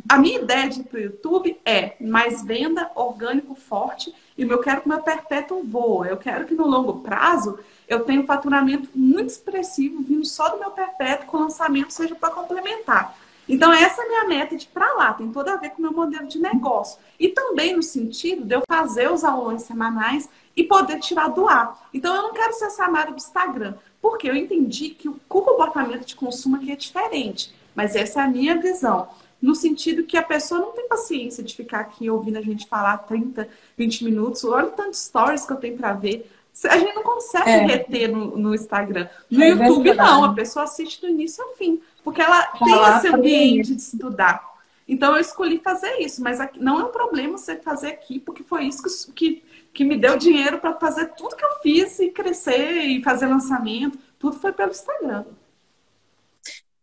[0.09, 4.59] a minha ideia de ir para o YouTube é mais venda, orgânico, forte e eu
[4.61, 6.07] quero que o meu perpétuo voa.
[6.07, 10.59] Eu quero que no longo prazo eu tenha um faturamento muito expressivo vindo só do
[10.59, 13.17] meu perpétuo, com lançamento seja para complementar.
[13.49, 15.83] Então, essa é a minha meta de para lá, tem tudo a ver com o
[15.83, 16.99] meu modelo de negócio.
[17.19, 21.89] E também no sentido de eu fazer os aulões semanais e poder tirar do ar.
[21.93, 26.05] Então, eu não quero ser essa Samara do Instagram, porque eu entendi que o comportamento
[26.05, 27.58] de consumo aqui é diferente.
[27.79, 29.07] Mas essa é a minha visão
[29.41, 32.99] no sentido que a pessoa não tem paciência de ficar aqui ouvindo a gente falar
[32.99, 34.43] 30, 20 minutos.
[34.43, 36.29] Olha o tanto de stories que eu tenho para ver.
[36.69, 37.65] A gente não consegue é.
[37.65, 39.09] reter no, no, Instagram.
[39.31, 40.11] No é YouTube, verdade.
[40.11, 40.25] não.
[40.25, 41.81] A pessoa assiste do início ao fim.
[42.03, 44.45] Porque ela tem esse ambiente de estudar.
[44.89, 46.21] Então, eu escolhi fazer isso.
[46.21, 49.85] Mas aqui, não é um problema você fazer aqui, porque foi isso que, que, que
[49.85, 53.97] me deu dinheiro para fazer tudo que eu fiz e crescer e fazer lançamento.
[54.19, 55.27] Tudo foi pelo Instagram.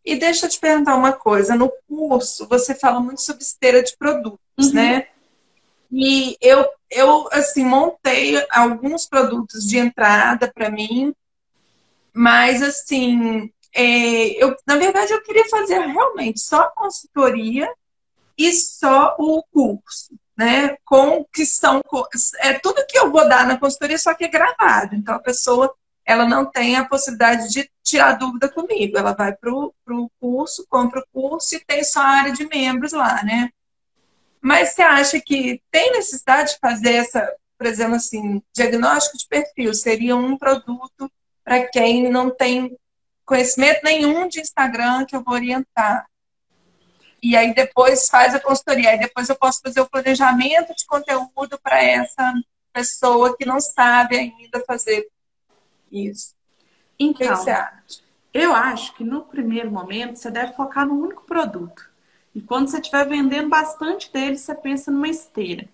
[0.06, 3.98] E deixa eu te perguntar uma coisa, no curso você fala muito sobre esteira de
[3.98, 4.74] produtos, uhum.
[4.74, 5.08] né?
[5.92, 11.14] E eu, eu assim, montei alguns produtos de entrada para mim,
[12.14, 17.70] Mas, assim, é, eu, na verdade, eu queria fazer realmente só a consultoria
[18.38, 20.78] e só o curso, né?
[20.86, 21.82] Com que são
[22.40, 24.96] é tudo que eu vou dar na consultoria, só que é gravado.
[24.96, 28.98] Então a pessoa ela não tem a possibilidade de tirar dúvida comigo.
[28.98, 32.92] Ela vai para o curso, compra o curso e tem só a área de membros
[32.92, 33.50] lá, né?
[34.40, 39.74] Mas você acha que tem necessidade de fazer essa, por exemplo, assim, diagnóstico de perfil?
[39.74, 41.12] Seria um produto
[41.44, 42.78] para quem não tem
[43.26, 46.06] conhecimento nenhum de Instagram que eu vou orientar.
[47.24, 48.92] E aí depois faz a consultoria.
[48.92, 52.34] Aí depois eu posso fazer o planejamento de conteúdo para essa
[52.72, 55.10] pessoa que não sabe ainda fazer
[55.92, 56.34] isso.
[57.00, 58.06] Então, o que você acha?
[58.34, 61.90] Eu acho que no primeiro momento você deve focar no único produto.
[62.34, 65.70] E quando você estiver vendendo bastante dele, você pensa numa esteira.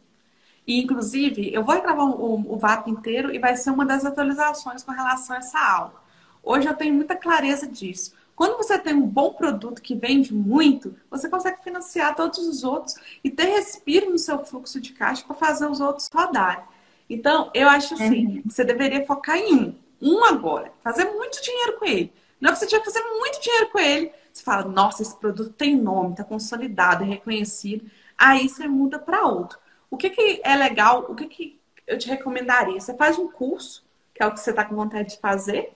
[0.68, 4.84] E, inclusive, eu vou gravar o, o VAP inteiro e vai ser uma das atualizações
[4.84, 6.04] com relação a essa aula.
[6.44, 8.14] Hoje eu tenho muita clareza disso.
[8.36, 12.96] Quando você tem um bom produto que vende muito, você consegue financiar todos os outros
[13.24, 16.64] e ter respiro no seu fluxo de caixa para fazer os outros rodarem.
[17.10, 18.42] Então, eu acho assim, uhum.
[18.46, 19.76] você deveria focar em um.
[20.02, 20.72] Um agora.
[20.84, 22.14] Fazer muito dinheiro com ele.
[22.40, 24.12] Não é que você tiver fazer muito dinheiro com ele.
[24.32, 27.90] Você fala, nossa, esse produto tem nome, está consolidado, é reconhecido.
[28.18, 29.60] Aí você muda para outro.
[29.90, 31.06] O que, que é legal?
[31.10, 32.80] O que, que eu te recomendaria?
[32.80, 35.74] Você faz um curso, que é o que você está com vontade de fazer,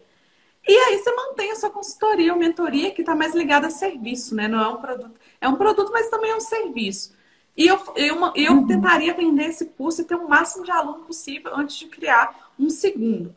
[0.68, 4.34] e aí você mantém a sua consultoria ou mentoria que está mais ligada a serviço,
[4.34, 4.48] né?
[4.48, 5.20] Não é um produto.
[5.40, 7.14] É um produto, mas também é um serviço.
[7.56, 8.68] E eu, eu, eu uhum.
[8.68, 12.70] tentaria vender esse curso e ter o máximo de aluno possível antes de criar um
[12.70, 13.34] segundo.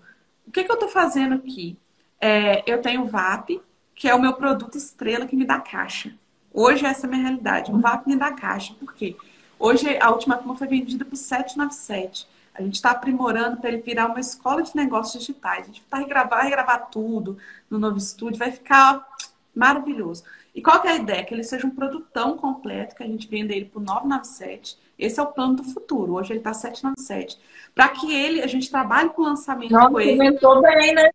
[0.48, 1.76] O que, que eu estou fazendo aqui?
[2.18, 3.60] É, eu tenho o VAP,
[3.94, 6.14] que é o meu produto estrela que me dá caixa.
[6.50, 7.70] Hoje essa é a minha realidade.
[7.70, 8.72] O VAP me dá caixa.
[8.80, 9.14] Por quê?
[9.58, 12.26] Hoje a última turma foi vendida por 797.
[12.54, 15.64] A gente está aprimorando para ele virar uma escola de negócios digitais.
[15.64, 17.36] A gente vai regravar, regravar tudo
[17.68, 19.06] no novo estúdio, vai ficar
[19.54, 20.24] maravilhoso.
[20.54, 21.24] E qual que é a ideia?
[21.24, 24.78] Que ele seja um produtão completo, que a gente venda ele por 997.
[24.98, 26.14] Esse é o plano do futuro.
[26.14, 27.38] Hoje ele está 797.
[27.74, 30.20] Para que ele, a gente trabalhe com o lançamento Nossa, com ele.
[30.20, 31.10] Aumentou bem, né?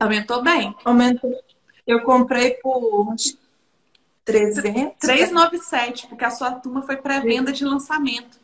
[0.00, 0.74] Aumentou bem.
[0.84, 1.32] Aumentou.
[1.86, 3.14] Eu comprei por
[4.24, 4.98] 300.
[4.98, 8.42] 397, porque a sua turma foi pré-venda de lançamento.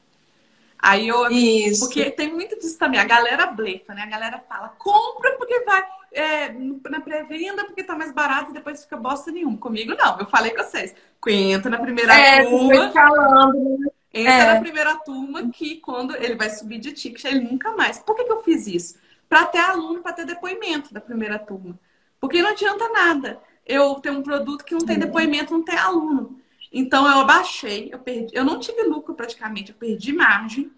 [0.78, 1.30] Aí eu.
[1.30, 1.80] Isso.
[1.80, 3.00] Porque tem muito disso também.
[3.00, 4.02] A galera blefa, né?
[4.02, 6.48] A galera fala, compra porque vai é,
[6.88, 9.58] na pré-venda porque tá mais barato e depois fica bosta nenhuma.
[9.58, 10.18] Comigo não.
[10.18, 10.94] Eu falei com vocês.
[11.26, 12.92] Entra na primeira é, turma.
[12.92, 13.89] Falando, né?
[14.12, 14.54] Entra é.
[14.54, 17.98] na primeira turma que quando ele vai subir de ticket, ele nunca mais.
[17.98, 18.98] Por que, que eu fiz isso?
[19.28, 21.78] Para ter aluno, para ter depoimento da primeira turma.
[22.18, 23.40] Porque não adianta nada.
[23.64, 26.40] Eu tenho um produto que não tem depoimento, não tem aluno.
[26.72, 30.70] Então eu abaixei, eu perdi, eu não tive lucro praticamente, eu perdi margem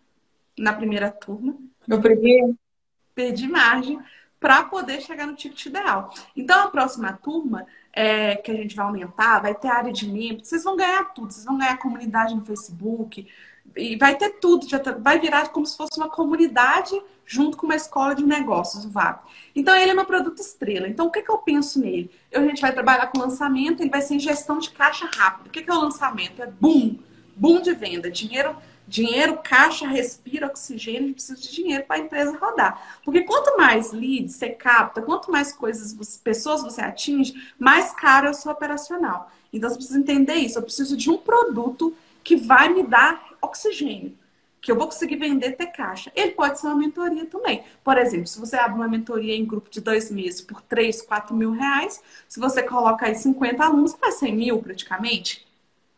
[0.59, 1.57] na primeira turma.
[1.87, 2.57] No primeiro?
[3.15, 3.99] Perdi margem
[4.43, 6.13] para poder chegar no ticket ideal.
[6.37, 10.49] Então a próxima turma é, que a gente vai aumentar, vai ter área de membros,
[10.49, 13.29] vocês vão ganhar tudo, vocês vão ganhar comunidade no Facebook,
[13.77, 17.67] e vai ter tudo, já tá, vai virar como se fosse uma comunidade junto com
[17.67, 19.25] uma escola de negócios, o VAP.
[19.55, 20.89] Então, ele é meu produto estrela.
[20.89, 22.11] Então, o que, que eu penso nele?
[22.31, 25.47] Eu, a gente vai trabalhar com lançamento, ele vai ser em gestão de caixa rápido.
[25.47, 26.43] O que, que é o lançamento?
[26.43, 26.99] É boom,
[27.37, 28.57] boom de venda, dinheiro
[28.93, 33.01] Dinheiro, caixa, respira, oxigênio, a gente precisa de dinheiro para a empresa rodar.
[33.03, 38.31] Porque quanto mais leads você capta, quanto mais coisas, pessoas você atinge, mais caro é
[38.31, 39.33] o seu operacional.
[39.51, 40.59] Então você precisa entender isso.
[40.59, 44.13] Eu preciso de um produto que vai me dar oxigênio,
[44.61, 46.13] que eu vou conseguir vender ter caixa.
[46.15, 47.65] Ele pode ser uma mentoria também.
[47.83, 51.35] Por exemplo, se você abre uma mentoria em grupo de dois meses por 3, 4
[51.35, 55.47] mil reais, se você coloca aí 50 alunos, vai ser mil praticamente.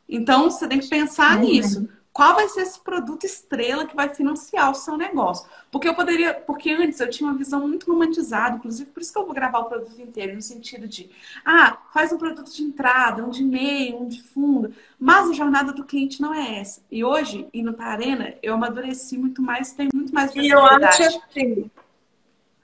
[0.09, 1.45] Então, você tem que pensar uhum.
[1.45, 5.49] nisso qual vai ser esse produto estrela que vai financiar o seu negócio.
[5.69, 9.19] Porque eu poderia, porque antes eu tinha uma visão muito romantizada, inclusive por isso que
[9.19, 11.11] eu vou gravar o produto inteiro, no sentido de,
[11.45, 15.73] ah, faz um produto de entrada, um de meio, um de fundo, mas a jornada
[15.73, 16.83] do cliente não é essa.
[16.89, 21.03] E hoje, indo para a Arena, eu amadureci muito mais, tenho muito mais visibilidade.
[21.03, 21.71] E eu acho assim,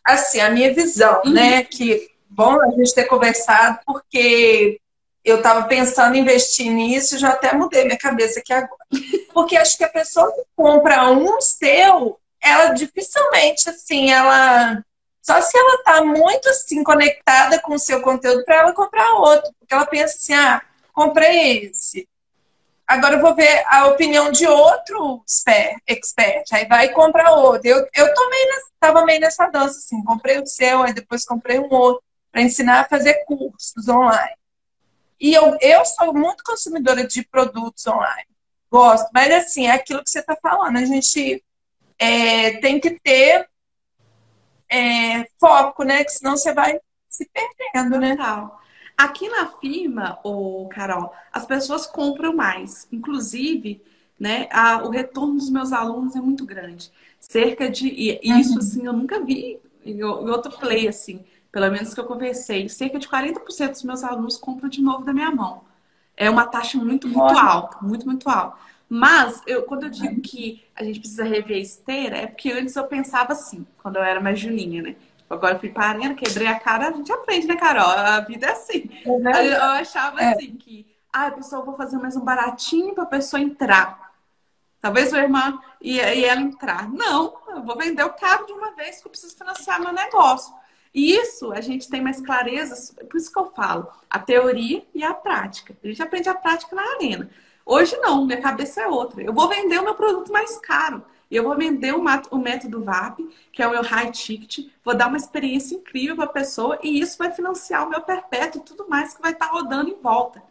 [0.05, 1.33] assim, a minha visão, uhum.
[1.33, 4.80] né, que bom a gente ter conversado, porque
[5.25, 8.85] eu estava pensando em investir nisso e já até mudei minha cabeça aqui agora.
[9.33, 14.83] Porque acho que a pessoa que compra um seu, ela dificilmente, assim, ela.
[15.23, 19.53] Só se ela está muito assim conectada com o seu conteúdo para ela comprar outro.
[19.59, 20.63] Porque ela pensa assim, ah,
[20.95, 22.09] comprei esse.
[22.87, 25.23] Agora eu vou ver a opinião de outro
[25.87, 26.45] expert.
[26.53, 27.69] Aí vai e compra outro.
[27.69, 31.73] Eu, eu tomei, estava meio nessa dança, assim, comprei o seu, aí depois comprei um
[31.73, 32.03] outro,
[32.33, 34.40] para ensinar a fazer cursos online.
[35.21, 38.29] E eu, eu sou muito consumidora de produtos online.
[38.71, 39.09] Gosto.
[39.13, 40.77] Mas, assim, é aquilo que você está falando.
[40.77, 41.45] A gente
[41.99, 43.49] é, tem que ter
[44.71, 46.05] é, foco, né?
[46.05, 48.17] Que senão você vai se perdendo, né?
[48.17, 48.61] Total.
[48.97, 52.87] Aqui na firma, o Carol, as pessoas compram mais.
[52.93, 53.83] Inclusive,
[54.19, 56.93] né, a, o retorno dos meus alunos é muito grande.
[57.19, 57.89] Cerca de.
[57.89, 58.59] E isso, uhum.
[58.59, 62.69] assim, eu nunca vi em, em outro play, assim, pelo menos que eu conversei.
[62.69, 65.63] Cerca de 40% dos meus alunos compram de novo da minha mão.
[66.17, 67.41] É uma taxa muito, muito Olha.
[67.41, 68.57] alta, muito, muito alta.
[68.89, 72.75] Mas eu, quando eu digo que a gente precisa rever a esteira, é porque antes
[72.75, 74.97] eu pensava assim, quando eu era mais juninha, né?
[75.31, 77.89] Agora eu fui parando, quebrei a cara, a gente aprende, né, Carol?
[77.89, 78.91] A vida é assim.
[79.07, 80.33] É eu achava é.
[80.33, 84.11] assim que, ah, a pessoa vou fazer mais um baratinho para a pessoa entrar.
[84.81, 86.91] Talvez o irmão e, e ela entrar.
[86.91, 90.53] Não, eu vou vender o caro de uma vez que eu preciso financiar meu negócio.
[90.93, 95.05] E isso a gente tem mais clareza, por isso que eu falo, a teoria e
[95.05, 95.77] a prática.
[95.83, 97.31] A gente aprende a prática na arena.
[97.65, 99.23] Hoje não, minha cabeça é outra.
[99.23, 101.05] Eu vou vender o meu produto mais caro.
[101.31, 103.21] Eu vou vender o, método VAP,
[103.53, 107.01] que é o meu high ticket, vou dar uma experiência incrível para a pessoa e
[107.01, 110.03] isso vai financiar o meu perpétuo e tudo mais que vai estar tá rodando em
[110.03, 110.43] volta.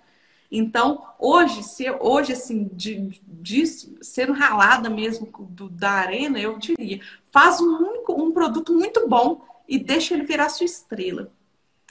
[0.50, 3.68] Então, hoje, se hoje assim, de, de
[4.02, 9.42] sendo ralada mesmo do, da arena, eu diria, faz um único, um produto muito bom
[9.70, 11.32] e deixa ele virar sua estrela.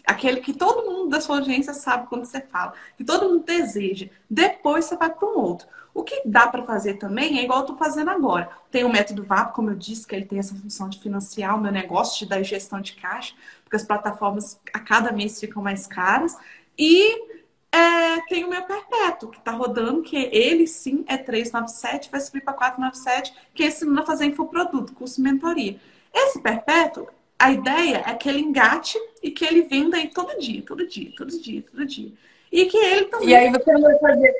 [0.05, 4.09] Aquele que todo mundo da sua audiência sabe quando você fala, que todo mundo deseja.
[4.29, 5.69] Depois você vai para um outro.
[5.95, 8.51] O que dá para fazer também é igual eu estou fazendo agora.
[8.71, 11.61] Tem o método VAP, como eu disse, que ele tem essa função de financiar o
[11.61, 15.87] meu negócio, de dar gestão de caixa, porque as plataformas a cada mês ficam mais
[15.87, 16.37] caras.
[16.79, 17.39] E
[17.71, 22.43] é, tem o meu perpétuo, que está rodando, que ele sim é 397, vai subir
[22.43, 25.79] para 497, que é ensinando a fazer infoproduto, curso de mentoria.
[26.15, 27.09] Esse perpétuo,
[27.39, 31.13] a ideia é que ele engate e que ele venda aí todo dia, todo dia,
[31.17, 32.13] todo dia, todo dia.
[32.51, 33.29] E que ele também.
[33.29, 34.35] E aí você vai fazer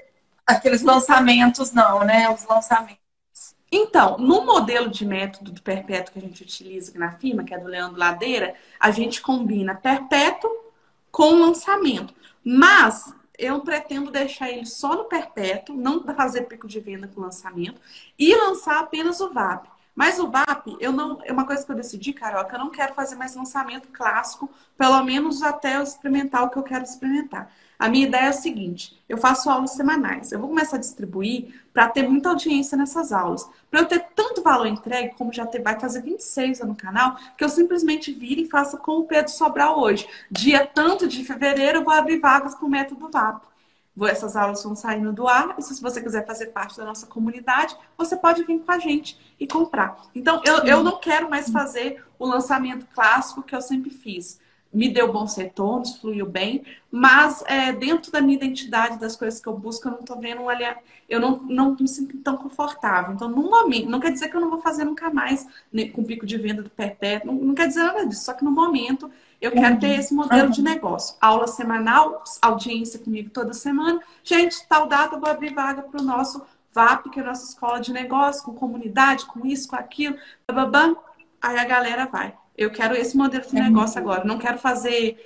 [0.47, 2.29] aqueles lançamentos, não, né?
[2.31, 2.99] Os lançamentos.
[3.71, 7.55] Então, no modelo de método do perpétuo que a gente utiliza aqui na firma, que
[7.55, 10.51] é do Leandro Ladeira, a gente combina perpétuo
[11.11, 12.15] com lançamento.
[12.43, 17.81] Mas eu pretendo deixar ele só no perpétuo, não fazer pico de venda com lançamento,
[18.19, 19.69] e lançar apenas o VAP.
[19.99, 22.95] Mas o VAP, eu não, é uma coisa que eu decidi, Carol, eu não quero
[22.95, 27.51] fazer mais lançamento clássico, pelo menos até eu experimentar o que eu quero experimentar.
[27.77, 30.31] A minha ideia é o seguinte: eu faço aulas semanais.
[30.31, 33.51] Eu vou começar a distribuir para ter muita audiência nessas aulas.
[33.69, 37.43] Para eu ter tanto valor entregue, como já ter, vai fazer 26 no canal, que
[37.43, 40.09] eu simplesmente vire e faça com o Pedro Sobral hoje.
[40.31, 43.48] Dia tanto de fevereiro, eu vou abrir vagas para o método VAP.
[44.07, 45.55] Essas aulas vão saindo do ar.
[45.59, 49.19] E se você quiser fazer parte da nossa comunidade, você pode vir com a gente
[49.39, 49.97] e comprar.
[50.15, 54.39] Então, eu, eu não quero mais fazer o lançamento clássico que eu sempre fiz
[54.73, 59.49] me deu bons retornos, fluiu bem, mas é, dentro da minha identidade, das coisas que
[59.49, 63.15] eu busco, eu não estou vendo um aliado, eu não, não me sinto tão confortável.
[63.15, 66.05] Então, no momento, não quer dizer que eu não vou fazer nunca mais né, com
[66.05, 69.11] pico de venda do perpétuo, não, não, quer dizer nada disso, só que no momento
[69.41, 71.17] eu quero ter esse modelo de negócio.
[71.21, 74.01] Aula semanal, audiência comigo toda semana.
[74.25, 77.45] Gente, tal data eu vou abrir vaga para o nosso VAP, que é a nossa
[77.45, 80.17] escola de negócio, com comunidade, com isso, com aquilo,
[80.47, 80.97] bababam.
[81.41, 82.35] Aí a galera vai.
[82.57, 84.25] Eu quero esse modelo de negócio agora.
[84.25, 85.25] Não quero fazer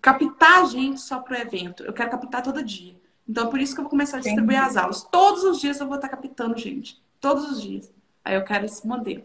[0.00, 1.82] captar gente só para o evento.
[1.82, 2.98] Eu quero captar todo dia.
[3.28, 4.70] Então, por isso que eu vou começar a distribuir Entendi.
[4.70, 5.02] as aulas.
[5.04, 7.00] Todos os dias eu vou estar captando gente.
[7.20, 7.92] Todos os dias.
[8.24, 9.22] Aí eu quero esse modelo.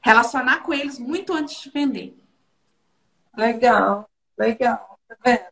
[0.00, 2.16] Relacionar com eles muito antes de vender.
[3.38, 4.98] Legal, legal.
[5.08, 5.44] Tá vendo?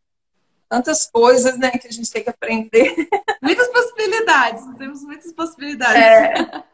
[0.69, 3.09] Tantas coisas, né, que a gente tem que aprender.
[3.41, 4.65] Muitas possibilidades.
[4.77, 6.03] Temos muitas possibilidades.
[6.03, 6.65] É,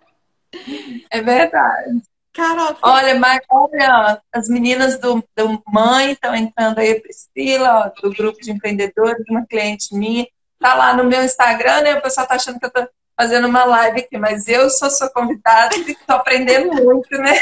[1.10, 2.02] é verdade.
[2.32, 2.74] Carol.
[2.80, 8.40] Olha, mas olha, as meninas do, do Mãe estão entrando aí, Priscila, ó, do grupo
[8.40, 10.26] de empreendedores, uma cliente minha.
[10.58, 11.94] Tá lá no meu Instagram, né?
[11.94, 15.10] O pessoal tá achando que eu tô fazendo uma live aqui, mas eu sou sua
[15.10, 17.36] convidada e tô aprendendo muito, né?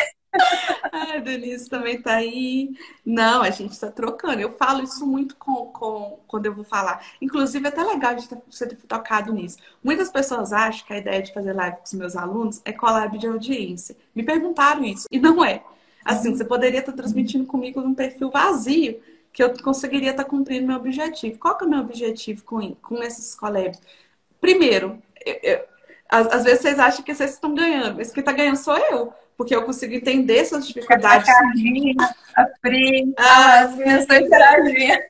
[0.92, 2.70] A Denise também tá aí.
[3.04, 4.40] Não, a gente está trocando.
[4.40, 7.04] Eu falo isso muito com, com, quando eu vou falar.
[7.20, 9.58] Inclusive, é até legal de você ter tocado nisso.
[9.82, 13.18] Muitas pessoas acham que a ideia de fazer live com os meus alunos é collab
[13.18, 13.96] de audiência.
[14.14, 15.62] Me perguntaram isso, e não é.
[16.04, 19.00] Assim, você poderia estar transmitindo comigo num perfil vazio,
[19.32, 21.38] que eu conseguiria estar cumprindo meu objetivo.
[21.38, 23.80] Qual que é o meu objetivo com, com esses collabs?
[24.40, 25.64] Primeiro, eu, eu,
[26.08, 29.12] às, às, vezes vocês acham que vocês estão ganhando, mas quem está ganhando sou eu
[29.41, 31.26] porque eu consigo entender suas dificuldades.
[31.26, 31.95] A Carlinha,
[32.36, 35.03] a Pri, ah, as minhas interagindo.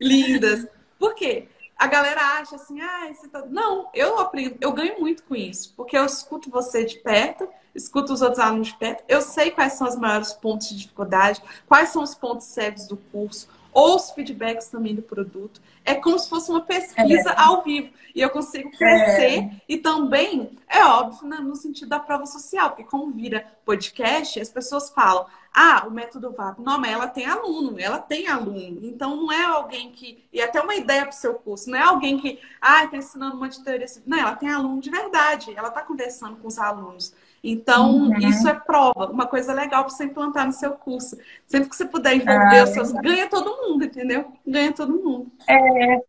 [0.00, 0.68] Lindas.
[0.96, 1.48] Por quê?
[1.76, 3.44] A galera acha assim, ah, você tá...
[3.50, 8.12] não, eu aprendo, eu ganho muito com isso, porque eu escuto você de perto, escuto
[8.12, 11.88] os outros alunos de perto, eu sei quais são os maiores pontos de dificuldade, quais
[11.88, 15.60] são os pontos cegos do curso, ouço feedbacks também do produto.
[15.84, 17.34] É como se fosse uma pesquisa é.
[17.36, 17.90] ao vivo.
[18.14, 19.50] E eu consigo crescer é.
[19.68, 24.48] e também, é óbvio, né, no sentido da prova social, porque como vira podcast, as
[24.48, 26.58] pessoas falam, ah, o método VAP.
[26.60, 28.80] Não, mas ela tem aluno, ela tem aluno.
[28.82, 30.24] Então não é alguém que.
[30.32, 33.36] E até uma ideia para o seu curso, não é alguém que, ah, está ensinando
[33.36, 33.86] uma de teoria.
[34.06, 37.14] Não, ela tem aluno de verdade, ela está conversando com os alunos.
[37.48, 38.18] Então, uhum.
[38.18, 41.16] isso é prova, uma coisa legal para você implantar no seu curso.
[41.44, 42.90] Sempre que você puder envolver ah, os seus.
[42.90, 44.32] Ganha todo mundo, entendeu?
[44.44, 45.30] Ganha todo mundo.
[45.48, 46.00] É.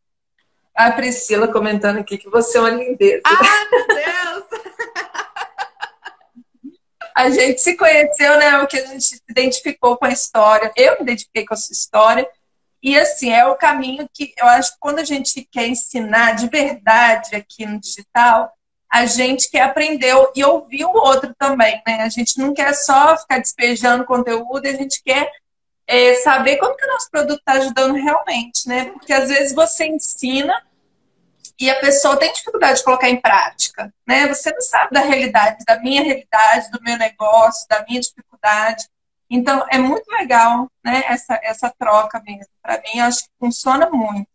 [0.76, 3.22] A Priscila comentando aqui que você é uma lindeza.
[3.24, 4.46] Ai, meu Deus!
[7.16, 8.58] a gente se conheceu, né?
[8.58, 10.72] O que a gente se identificou com a história.
[10.76, 12.28] Eu me identifiquei com a sua história.
[12.82, 16.50] E assim, é o caminho que eu acho que quando a gente quer ensinar de
[16.50, 18.52] verdade aqui no digital,
[18.98, 22.02] a gente quer aprender e ouvir o outro também, né?
[22.02, 25.32] A gente não quer só ficar despejando conteúdo, a gente quer
[25.86, 28.86] é, saber como que o nosso produto está ajudando realmente, né?
[28.86, 30.64] Porque às vezes você ensina
[31.60, 34.28] e a pessoa tem dificuldade de colocar em prática, né?
[34.28, 38.88] Você não sabe da realidade, da minha realidade, do meu negócio, da minha dificuldade.
[39.30, 42.48] Então, é muito legal, né, essa, essa troca mesmo.
[42.62, 44.28] Para mim, acho que funciona muito.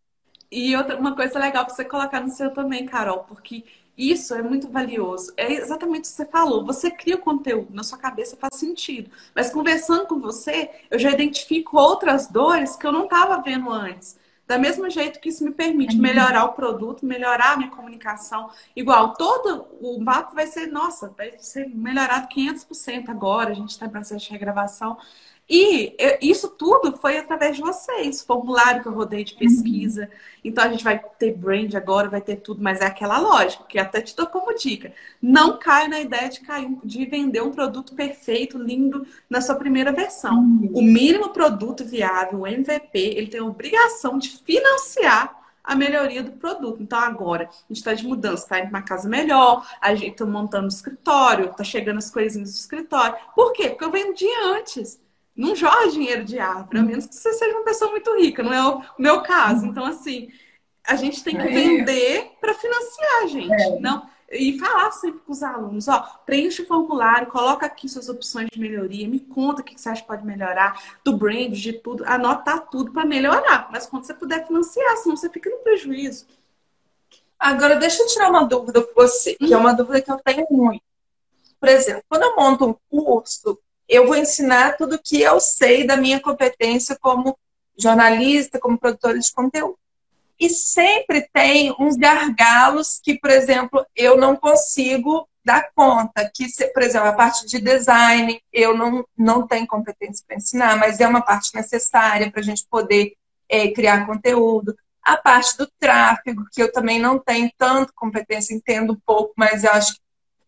[0.52, 3.64] E outra, uma coisa legal para você colocar no seu também, Carol, porque
[3.96, 5.32] isso é muito valioso.
[5.34, 6.62] É exatamente o que você falou.
[6.66, 9.10] Você cria o conteúdo, na sua cabeça faz sentido.
[9.34, 14.20] Mas conversando com você, eu já identifico outras dores que eu não estava vendo antes.
[14.46, 16.02] Da mesma jeito que isso me permite uhum.
[16.02, 18.50] melhorar o produto, melhorar a minha comunicação.
[18.76, 23.52] Igual, todo o mapa vai ser, nossa, vai ser melhorado 500% agora.
[23.52, 24.98] A gente está em processo de regravação.
[25.54, 30.08] E isso tudo foi através de vocês, formulário que eu rodei de pesquisa.
[30.42, 33.78] Então a gente vai ter brand agora, vai ter tudo, mas é aquela lógica, que
[33.78, 34.94] até te dou como dica.
[35.20, 39.92] Não caia na ideia de, cair, de vender um produto perfeito, lindo, na sua primeira
[39.92, 40.38] versão.
[40.38, 40.70] Uhum.
[40.72, 46.32] O mínimo produto viável, o MVP, ele tem a obrigação de financiar a melhoria do
[46.32, 46.82] produto.
[46.82, 50.12] Então, agora, a gente está de mudança, está indo para uma casa melhor, a gente
[50.12, 53.16] está montando o escritório, está chegando as coisinhas do escritório.
[53.34, 53.68] Por quê?
[53.68, 55.02] Porque eu vendi antes
[55.34, 58.52] não joga dinheiro de árvore, a menos que você seja uma pessoa muito rica, não
[58.52, 59.66] é o meu caso.
[59.66, 60.30] Então, assim,
[60.84, 61.50] a gente tem que é.
[61.50, 63.62] vender para financiar, gente.
[63.62, 63.80] É.
[63.80, 68.48] Não, e falar sempre com os alunos, ó, preenche o formulário, coloca aqui suas opções
[68.50, 72.04] de melhoria, me conta o que você acha que pode melhorar, do brand, de tudo,
[72.06, 73.68] anotar tudo para melhorar.
[73.70, 76.26] Mas quando você puder financiar, senão você fica no prejuízo.
[77.38, 80.46] Agora, deixa eu tirar uma dúvida com você, que é uma dúvida que eu tenho
[80.50, 80.82] muito.
[81.60, 83.58] Por exemplo, quando eu monto um curso,
[83.92, 87.38] eu vou ensinar tudo que eu sei da minha competência como
[87.78, 89.78] jornalista, como produtora de conteúdo.
[90.40, 96.30] E sempre tem uns gargalos que, por exemplo, eu não consigo dar conta.
[96.34, 100.98] Que, por exemplo, a parte de design, eu não, não tenho competência para ensinar, mas
[100.98, 103.12] é uma parte necessária para a gente poder
[103.46, 104.74] é, criar conteúdo.
[105.02, 109.70] A parte do tráfego, que eu também não tenho tanto competência, entendo pouco, mas eu
[109.72, 110.00] acho que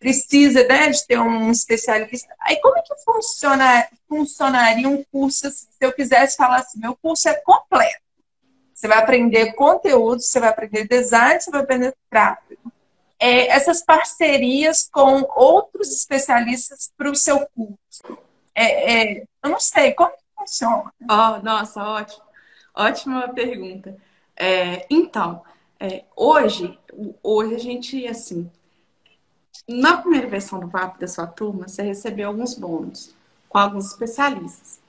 [0.04, 2.28] precisa né, de ter um especialista.
[2.38, 6.94] Aí como é que funciona, funcionaria um curso assim, se eu quisesse falar assim, meu
[6.94, 8.04] curso é completo.
[8.74, 12.70] Você vai aprender conteúdo, você vai aprender design, você vai aprender tráfego.
[13.18, 18.18] É, essas parcerias com outros especialistas para o seu curso.
[18.54, 20.92] É, é, eu não sei, como que funciona?
[21.02, 22.24] Oh, nossa, ótimo.
[22.74, 23.96] Ótima pergunta.
[24.36, 25.42] É, então,
[25.80, 26.78] é, hoje,
[27.22, 28.50] hoje a gente, assim,
[29.68, 33.14] na primeira versão do VAP da sua turma, você recebeu alguns bônus
[33.48, 34.80] com alguns especialistas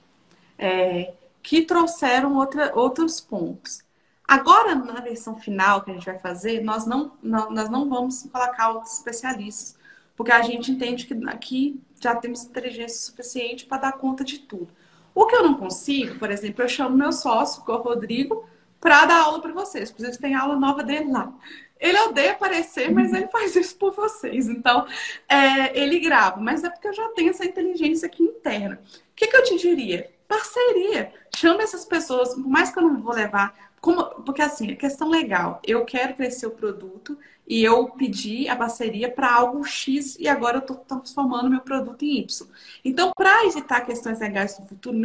[0.58, 3.84] é, que trouxeram outra, outros pontos.
[4.26, 8.24] Agora, na versão final que a gente vai fazer, nós não, não, nós não vamos
[8.24, 9.76] colocar outros especialistas,
[10.16, 14.68] porque a gente entende que aqui já temos inteligência suficiente para dar conta de tudo.
[15.14, 18.44] O que eu não consigo, por exemplo, eu chamo meu sócio, é o Rodrigo,
[18.80, 19.90] para dar aula para vocês.
[19.90, 21.32] Inclusive, tem aula nova dele lá.
[21.78, 24.48] Ele odeia aparecer, mas ele faz isso por vocês.
[24.48, 24.86] Então,
[25.28, 26.40] é, ele grava.
[26.40, 28.80] Mas é porque eu já tenho essa inteligência aqui interna.
[28.84, 30.10] O que, que eu te diria?
[30.26, 31.12] Parceria.
[31.34, 33.54] Chama essas pessoas, por mais que eu não vou levar.
[33.80, 37.16] Como, porque assim, a questão legal, eu quero crescer o produto
[37.46, 42.02] e eu pedi a parceria para algo X e agora eu estou transformando meu produto
[42.04, 42.48] em Y.
[42.84, 44.98] Então, para evitar questões legais do futuro,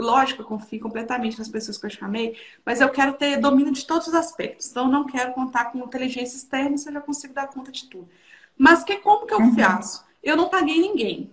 [0.00, 3.86] lógico, eu confio completamente nas pessoas que eu chamei, mas eu quero ter domínio de
[3.86, 4.70] todos os aspectos.
[4.70, 8.08] Então, não quero contar com inteligência externa, se eu já consigo dar conta de tudo.
[8.56, 9.54] Mas que como que eu uhum.
[9.54, 10.04] faço?
[10.22, 11.32] Eu não paguei ninguém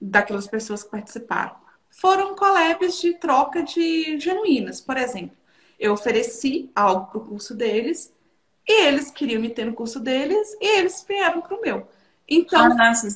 [0.00, 1.56] daquelas pessoas que participaram.
[1.88, 5.36] Foram collabs de troca de genuínas, por exemplo.
[5.78, 8.12] Eu ofereci algo para o curso deles
[8.66, 11.88] e eles queriam me ter no curso deles e eles vieram para o meu.
[12.28, 13.08] Então, ah, nossa,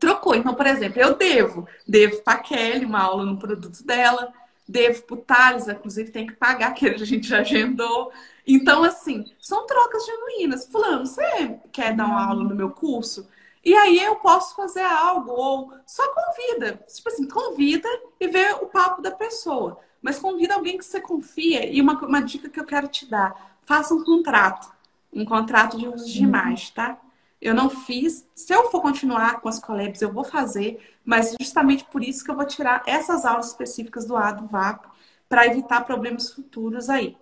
[0.00, 0.34] trocou.
[0.34, 4.32] Então, por exemplo, eu devo, devo para Kelly uma aula no produto dela,
[4.66, 8.10] devo pro Thales, inclusive tem que pagar, que a gente já agendou.
[8.46, 10.66] Então, assim, são trocas genuínas.
[10.66, 13.28] Fulano, você quer dar uma aula no meu curso?
[13.62, 16.82] E aí eu posso fazer algo, ou só convida.
[16.92, 17.88] Tipo assim, convida
[18.18, 19.78] e vê o papo da pessoa.
[20.00, 21.70] Mas convida alguém que você confia.
[21.70, 24.72] E uma, uma dica que eu quero te dar: faça um contrato.
[25.12, 26.28] Um contrato de uso de uhum.
[26.28, 26.98] imagem, tá?
[27.40, 28.28] Eu não fiz.
[28.34, 32.30] Se eu for continuar com as collabs, eu vou fazer, mas justamente por isso que
[32.30, 34.86] eu vou tirar essas aulas específicas do A do VAP
[35.28, 37.16] para evitar problemas futuros aí.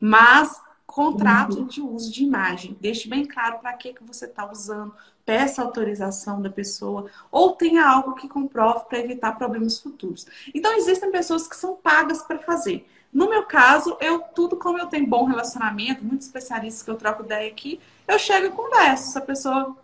[0.00, 1.66] Mas contrato uhum.
[1.66, 4.92] de uso de imagem, deixe bem claro para que que você está usando,
[5.24, 10.26] peça autorização da pessoa ou tenha algo que comprove para evitar problemas futuros.
[10.52, 12.88] Então existem pessoas que são pagas para fazer.
[13.12, 17.22] No meu caso, eu tudo como eu tenho bom relacionamento, muitos especialistas que eu troco
[17.22, 17.78] ideia aqui,
[18.10, 19.12] eu chego e converso.
[19.12, 19.76] Se a pessoa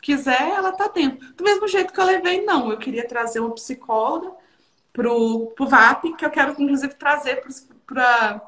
[0.00, 1.34] quiser, ela tá dentro.
[1.34, 2.70] Do mesmo jeito que eu levei, não.
[2.70, 4.32] Eu queria trazer uma psicóloga
[4.92, 7.42] pro, pro VAP, que eu quero, inclusive, trazer
[7.86, 8.40] para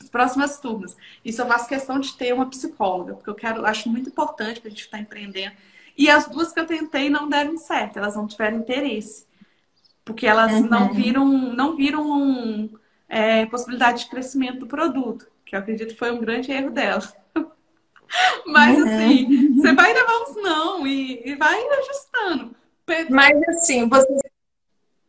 [0.00, 0.96] as próximas turmas.
[1.24, 4.68] Isso eu faço questão de ter uma psicóloga, porque eu quero, acho muito importante para
[4.68, 5.54] a gente estar tá empreendendo.
[5.96, 9.26] E as duas que eu tentei não deram certo, elas não tiveram interesse.
[10.04, 10.68] Porque elas uhum.
[10.68, 12.70] não viram, não viram
[13.08, 17.14] é, possibilidade de crescimento do produto, que eu acredito foi um grande erro delas.
[18.46, 18.84] Mas uhum.
[18.84, 22.54] assim, você vai levar uns não e, e vai ajustando.
[23.10, 24.20] Mas assim, você,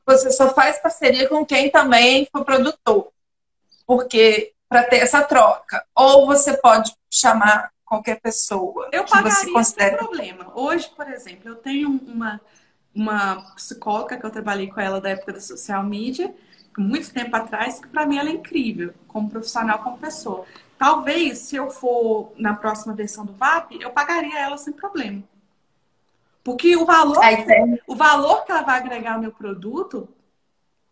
[0.05, 3.11] você só faz parceria com quem também for produtor.
[3.85, 5.85] Porque para ter essa troca.
[5.95, 8.89] Ou você pode chamar qualquer pessoa.
[8.91, 9.97] Eu pagaria você considera...
[9.97, 10.51] sem problema.
[10.55, 12.41] Hoje, por exemplo, eu tenho uma,
[12.93, 16.33] uma psicóloga que eu trabalhei com ela da época da social media,
[16.77, 20.45] muito tempo atrás, que para mim ela é incrível, como profissional, como pessoa.
[20.77, 25.23] Talvez, se eu for na próxima versão do VAP, eu pagaria ela sem problema.
[26.43, 30.07] Porque o valor, é, o valor que ela vai agregar ao meu produto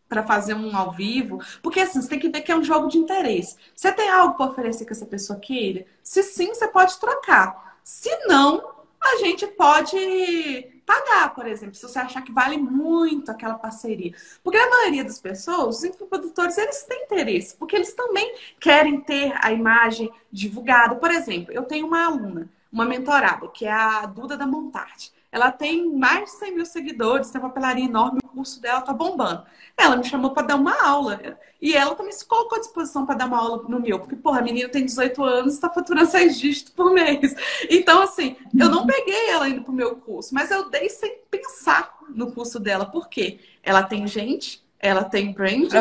[0.10, 2.88] para fazer um ao vivo, porque assim, você tem que ver que é um jogo
[2.88, 3.56] de interesse.
[3.76, 5.86] Você tem algo para oferecer que essa pessoa queira?
[6.02, 7.78] Se sim, você pode trocar.
[7.84, 8.64] Se não,
[9.02, 14.14] a gente pode pagar, por exemplo, se você achar que vale muito aquela parceria.
[14.44, 19.34] Porque a maioria das pessoas, os infoprodutores, eles têm interesse, porque eles também querem ter
[19.42, 20.96] a imagem divulgada.
[20.96, 25.12] Por exemplo, eu tenho uma aluna, uma mentorada, que é a Duda da Montarte.
[25.34, 28.94] Ela tem mais de 100 mil seguidores, tem uma papelaria enorme, o curso dela tá
[28.94, 29.44] bombando.
[29.76, 31.40] Ela me chamou para dar uma aula.
[31.60, 33.98] E ela também se colocou à disposição para dar uma aula no meu.
[33.98, 37.34] Porque, porra, a menina tem 18 anos e está faturando 6 dígitos por mês.
[37.68, 41.98] Então, assim, eu não peguei ela indo pro meu curso, mas eu dei sem pensar
[42.10, 42.86] no curso dela.
[42.86, 43.40] Por quê?
[43.64, 45.72] Ela tem gente, ela tem brand.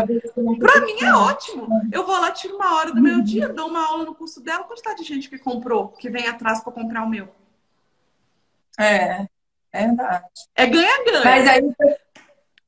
[0.58, 1.68] Para mim é ótimo.
[1.92, 4.64] Eu vou lá, tiro uma hora do meu dia, dou uma aula no curso dela.
[4.64, 7.28] Quantidade de gente que comprou, que vem atrás para comprar o meu.
[8.78, 9.26] É,
[9.72, 10.24] é verdade.
[10.54, 11.24] É ganha-ganha.
[11.24, 11.62] Mas aí,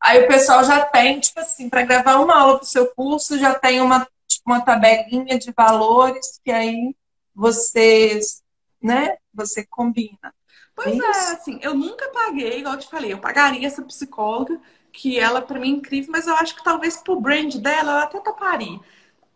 [0.01, 3.39] aí o pessoal já tem, tipo assim, para gravar uma aula para o seu curso,
[3.39, 6.95] já tem uma, tipo, uma tabelinha de valores que aí
[7.35, 8.19] você,
[8.83, 10.35] né, você combina.
[10.75, 14.61] Pois é, é assim, eu nunca paguei, igual eu te falei, eu pagaria essa psicóloga,
[14.93, 18.03] que ela para mim é incrível, mas eu acho que talvez pro brand dela ela
[18.05, 18.81] até toparia.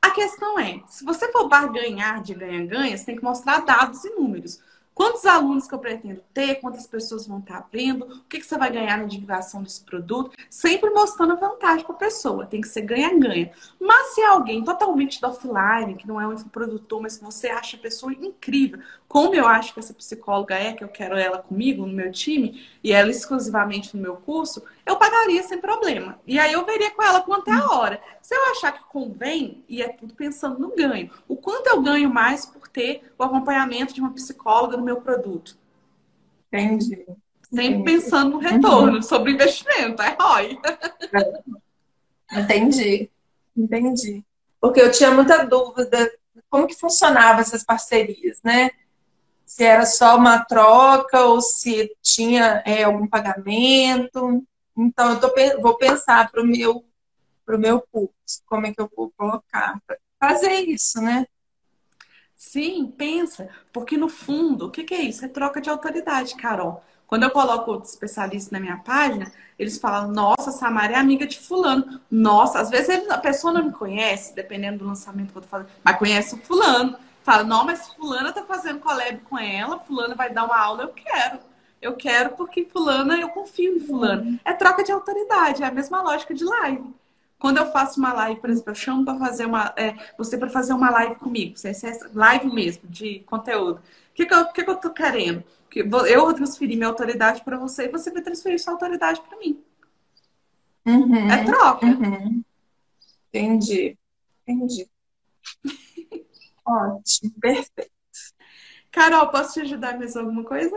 [0.01, 4.11] A questão é, se você for barganhar de ganha-ganha, você tem que mostrar dados e
[4.11, 4.61] números.
[4.99, 8.59] Quantos alunos que eu pretendo ter, quantas pessoas vão estar vendo, o que, que você
[8.59, 12.47] vai ganhar na divulgação desse produto, sempre mostrando a vantagem para a pessoa.
[12.47, 13.53] Tem que ser ganha-ganha.
[13.81, 17.47] Mas se é alguém totalmente do offline, que não é um produtor, mas que você
[17.47, 21.39] acha a pessoa incrível, como eu acho que essa psicóloga é, que eu quero ela
[21.39, 26.19] comigo no meu time, e ela exclusivamente no meu curso, eu pagaria sem problema.
[26.27, 28.01] E aí eu veria com ela quanto é a hora.
[28.21, 32.13] Se eu achar que convém, e é tudo pensando no ganho, o quanto eu ganho
[32.13, 35.57] mais por ter o acompanhamento de uma psicóloga no meu produto.
[36.53, 37.07] Entendi.
[37.43, 39.03] Sempre pensando no retorno, uhum.
[39.03, 40.59] sobre investimento, é ROI.
[42.31, 43.11] Entendi,
[43.57, 44.23] entendi.
[44.61, 46.13] Porque eu tinha muita dúvida
[46.51, 48.71] como que funcionava essas parcerias, né?
[49.47, 54.47] Se era só uma troca ou se tinha é, algum pagamento.
[54.77, 56.85] Então, eu tô, vou pensar para o meu,
[57.47, 61.27] pro meu curso, como é que eu vou colocar para fazer isso, né?
[62.39, 65.25] Sim, pensa, porque no fundo, o que, que é isso?
[65.25, 66.85] É troca de autoridade, Carol.
[67.05, 71.37] Quando eu coloco outros especialistas na minha página, eles falam: Nossa, Samara é amiga de
[71.37, 72.01] Fulano.
[72.09, 75.71] Nossa, às vezes a pessoa não me conhece, dependendo do lançamento que eu tô fazendo,
[75.83, 76.97] mas conhece o Fulano.
[77.25, 80.89] Fala: Não, mas Fulana tá fazendo collab com ela, Fulana vai dar uma aula, eu
[80.89, 81.41] quero.
[81.83, 84.23] Eu quero porque Fulana, eu confio em Fulano.
[84.23, 84.39] Uhum.
[84.45, 86.95] É troca de autoridade, é a mesma lógica de live.
[87.39, 89.73] Quando eu faço uma live, por exemplo, eu chamo para fazer uma.
[89.77, 93.77] É, você para fazer uma live comigo, você é live mesmo, de conteúdo.
[93.79, 95.45] O que, que, eu, que, que eu tô querendo?
[95.71, 99.39] Que eu vou transferir minha autoridade para você e você vai transferir sua autoridade para
[99.39, 99.63] mim.
[100.85, 101.87] Uhum, é troca.
[101.87, 102.43] Uhum.
[103.29, 103.97] Entendi.
[104.47, 104.89] Entendi.
[106.67, 107.98] Ótimo, perfeito.
[108.99, 110.77] Carol, posso te ajudar mais alguma coisa?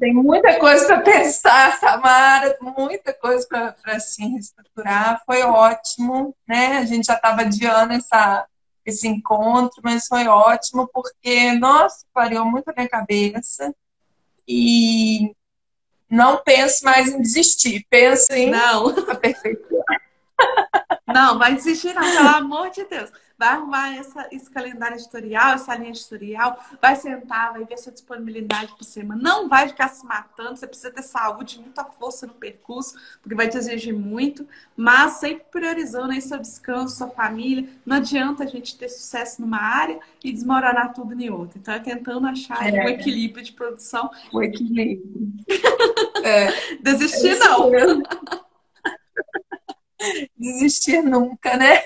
[0.00, 5.22] Tem muita coisa para pensar, Samara, muita coisa para se reestruturar.
[5.24, 6.78] Foi ótimo, né?
[6.78, 8.44] A gente já estava adiando essa,
[8.84, 13.72] esse encontro, mas foi ótimo porque, nossa, clareou muito a minha cabeça.
[14.48, 15.32] E
[16.10, 18.88] não pense mais em desistir, pense em não.
[18.88, 19.84] aperfeiçoar.
[21.06, 25.74] Não, vai desistir não, pelo amor de Deus vai arrumar essa, esse calendário editorial, essa
[25.74, 29.18] linha editorial, vai sentar, vai ver sua disponibilidade por semana.
[29.18, 33.48] Não vai ficar se matando, você precisa ter saúde, muita força no percurso, porque vai
[33.48, 37.66] te exigir muito, mas sempre priorizando aí seu descanso, sua família.
[37.86, 41.58] Não adianta a gente ter sucesso numa área e desmoronar tudo em outra.
[41.58, 42.84] Então, é tentando achar é.
[42.84, 44.10] um equilíbrio de produção.
[44.30, 45.32] O equilíbrio.
[46.22, 46.76] é.
[46.82, 47.70] Desistir, é não.
[50.36, 51.84] Desistir nunca, né?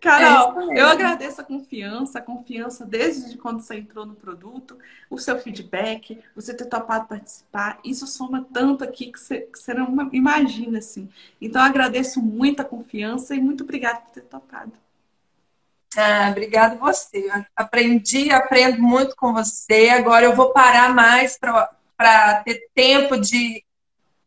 [0.00, 4.78] Carol, é eu agradeço a confiança, a confiança desde quando você entrou no produto,
[5.10, 7.78] o seu feedback, você ter topado participar.
[7.84, 11.08] Isso soma tanto aqui que você, que você não imagina, assim.
[11.40, 14.72] Então, agradeço muito a confiança e muito obrigada por ter topado.
[15.96, 17.28] Ah, obrigada você.
[17.54, 19.90] Aprendi, aprendo muito com você.
[19.90, 23.62] Agora eu vou parar mais para ter tempo de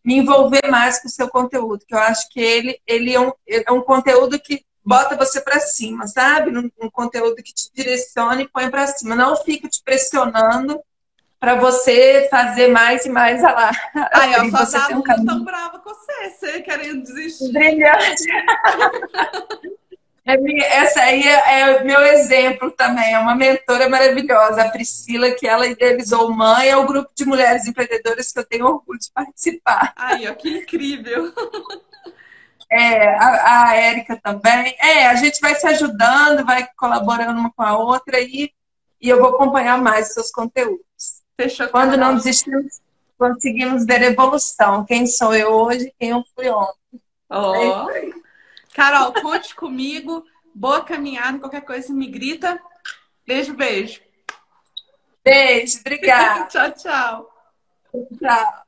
[0.03, 3.31] me envolver mais com o seu conteúdo, que eu acho que ele, ele é, um,
[3.47, 6.55] é um conteúdo que bota você para cima, sabe?
[6.57, 9.15] Um, um, conteúdo que te direciona e põe para cima.
[9.15, 10.79] Não fica te pressionando
[11.39, 13.71] para você fazer mais e mais a lá.
[14.13, 17.51] Ai, eu só você um tão brava com você, você querendo desistir.
[17.51, 18.23] Brilhante.
[20.25, 20.35] É
[20.77, 25.67] essa aí é, é meu exemplo também, é uma mentora maravilhosa, a Priscila, que ela
[25.67, 29.91] idealizou Mãe, é o grupo de mulheres empreendedoras que eu tenho orgulho de participar.
[29.97, 31.33] Ai, ó, que incrível!
[32.71, 34.75] É, a, a Érica também.
[34.79, 38.51] É, a gente vai se ajudando, vai colaborando uma com a outra e,
[38.99, 40.81] e eu vou acompanhar mais os seus conteúdos.
[41.39, 41.67] Fechou.
[41.67, 42.81] Quando não desistimos,
[43.15, 44.85] conseguimos ver evolução.
[44.85, 47.01] Quem sou eu hoje, quem eu fui ontem.
[47.29, 47.89] Oh.
[47.91, 48.22] É
[48.73, 50.25] Carol, conte comigo.
[50.53, 51.39] Boa caminhada.
[51.39, 52.59] Qualquer coisa me grita.
[53.25, 54.01] Beijo, beijo.
[55.23, 56.45] Beijo, obrigada.
[56.51, 57.33] tchau, tchau.
[58.19, 58.62] Tchau.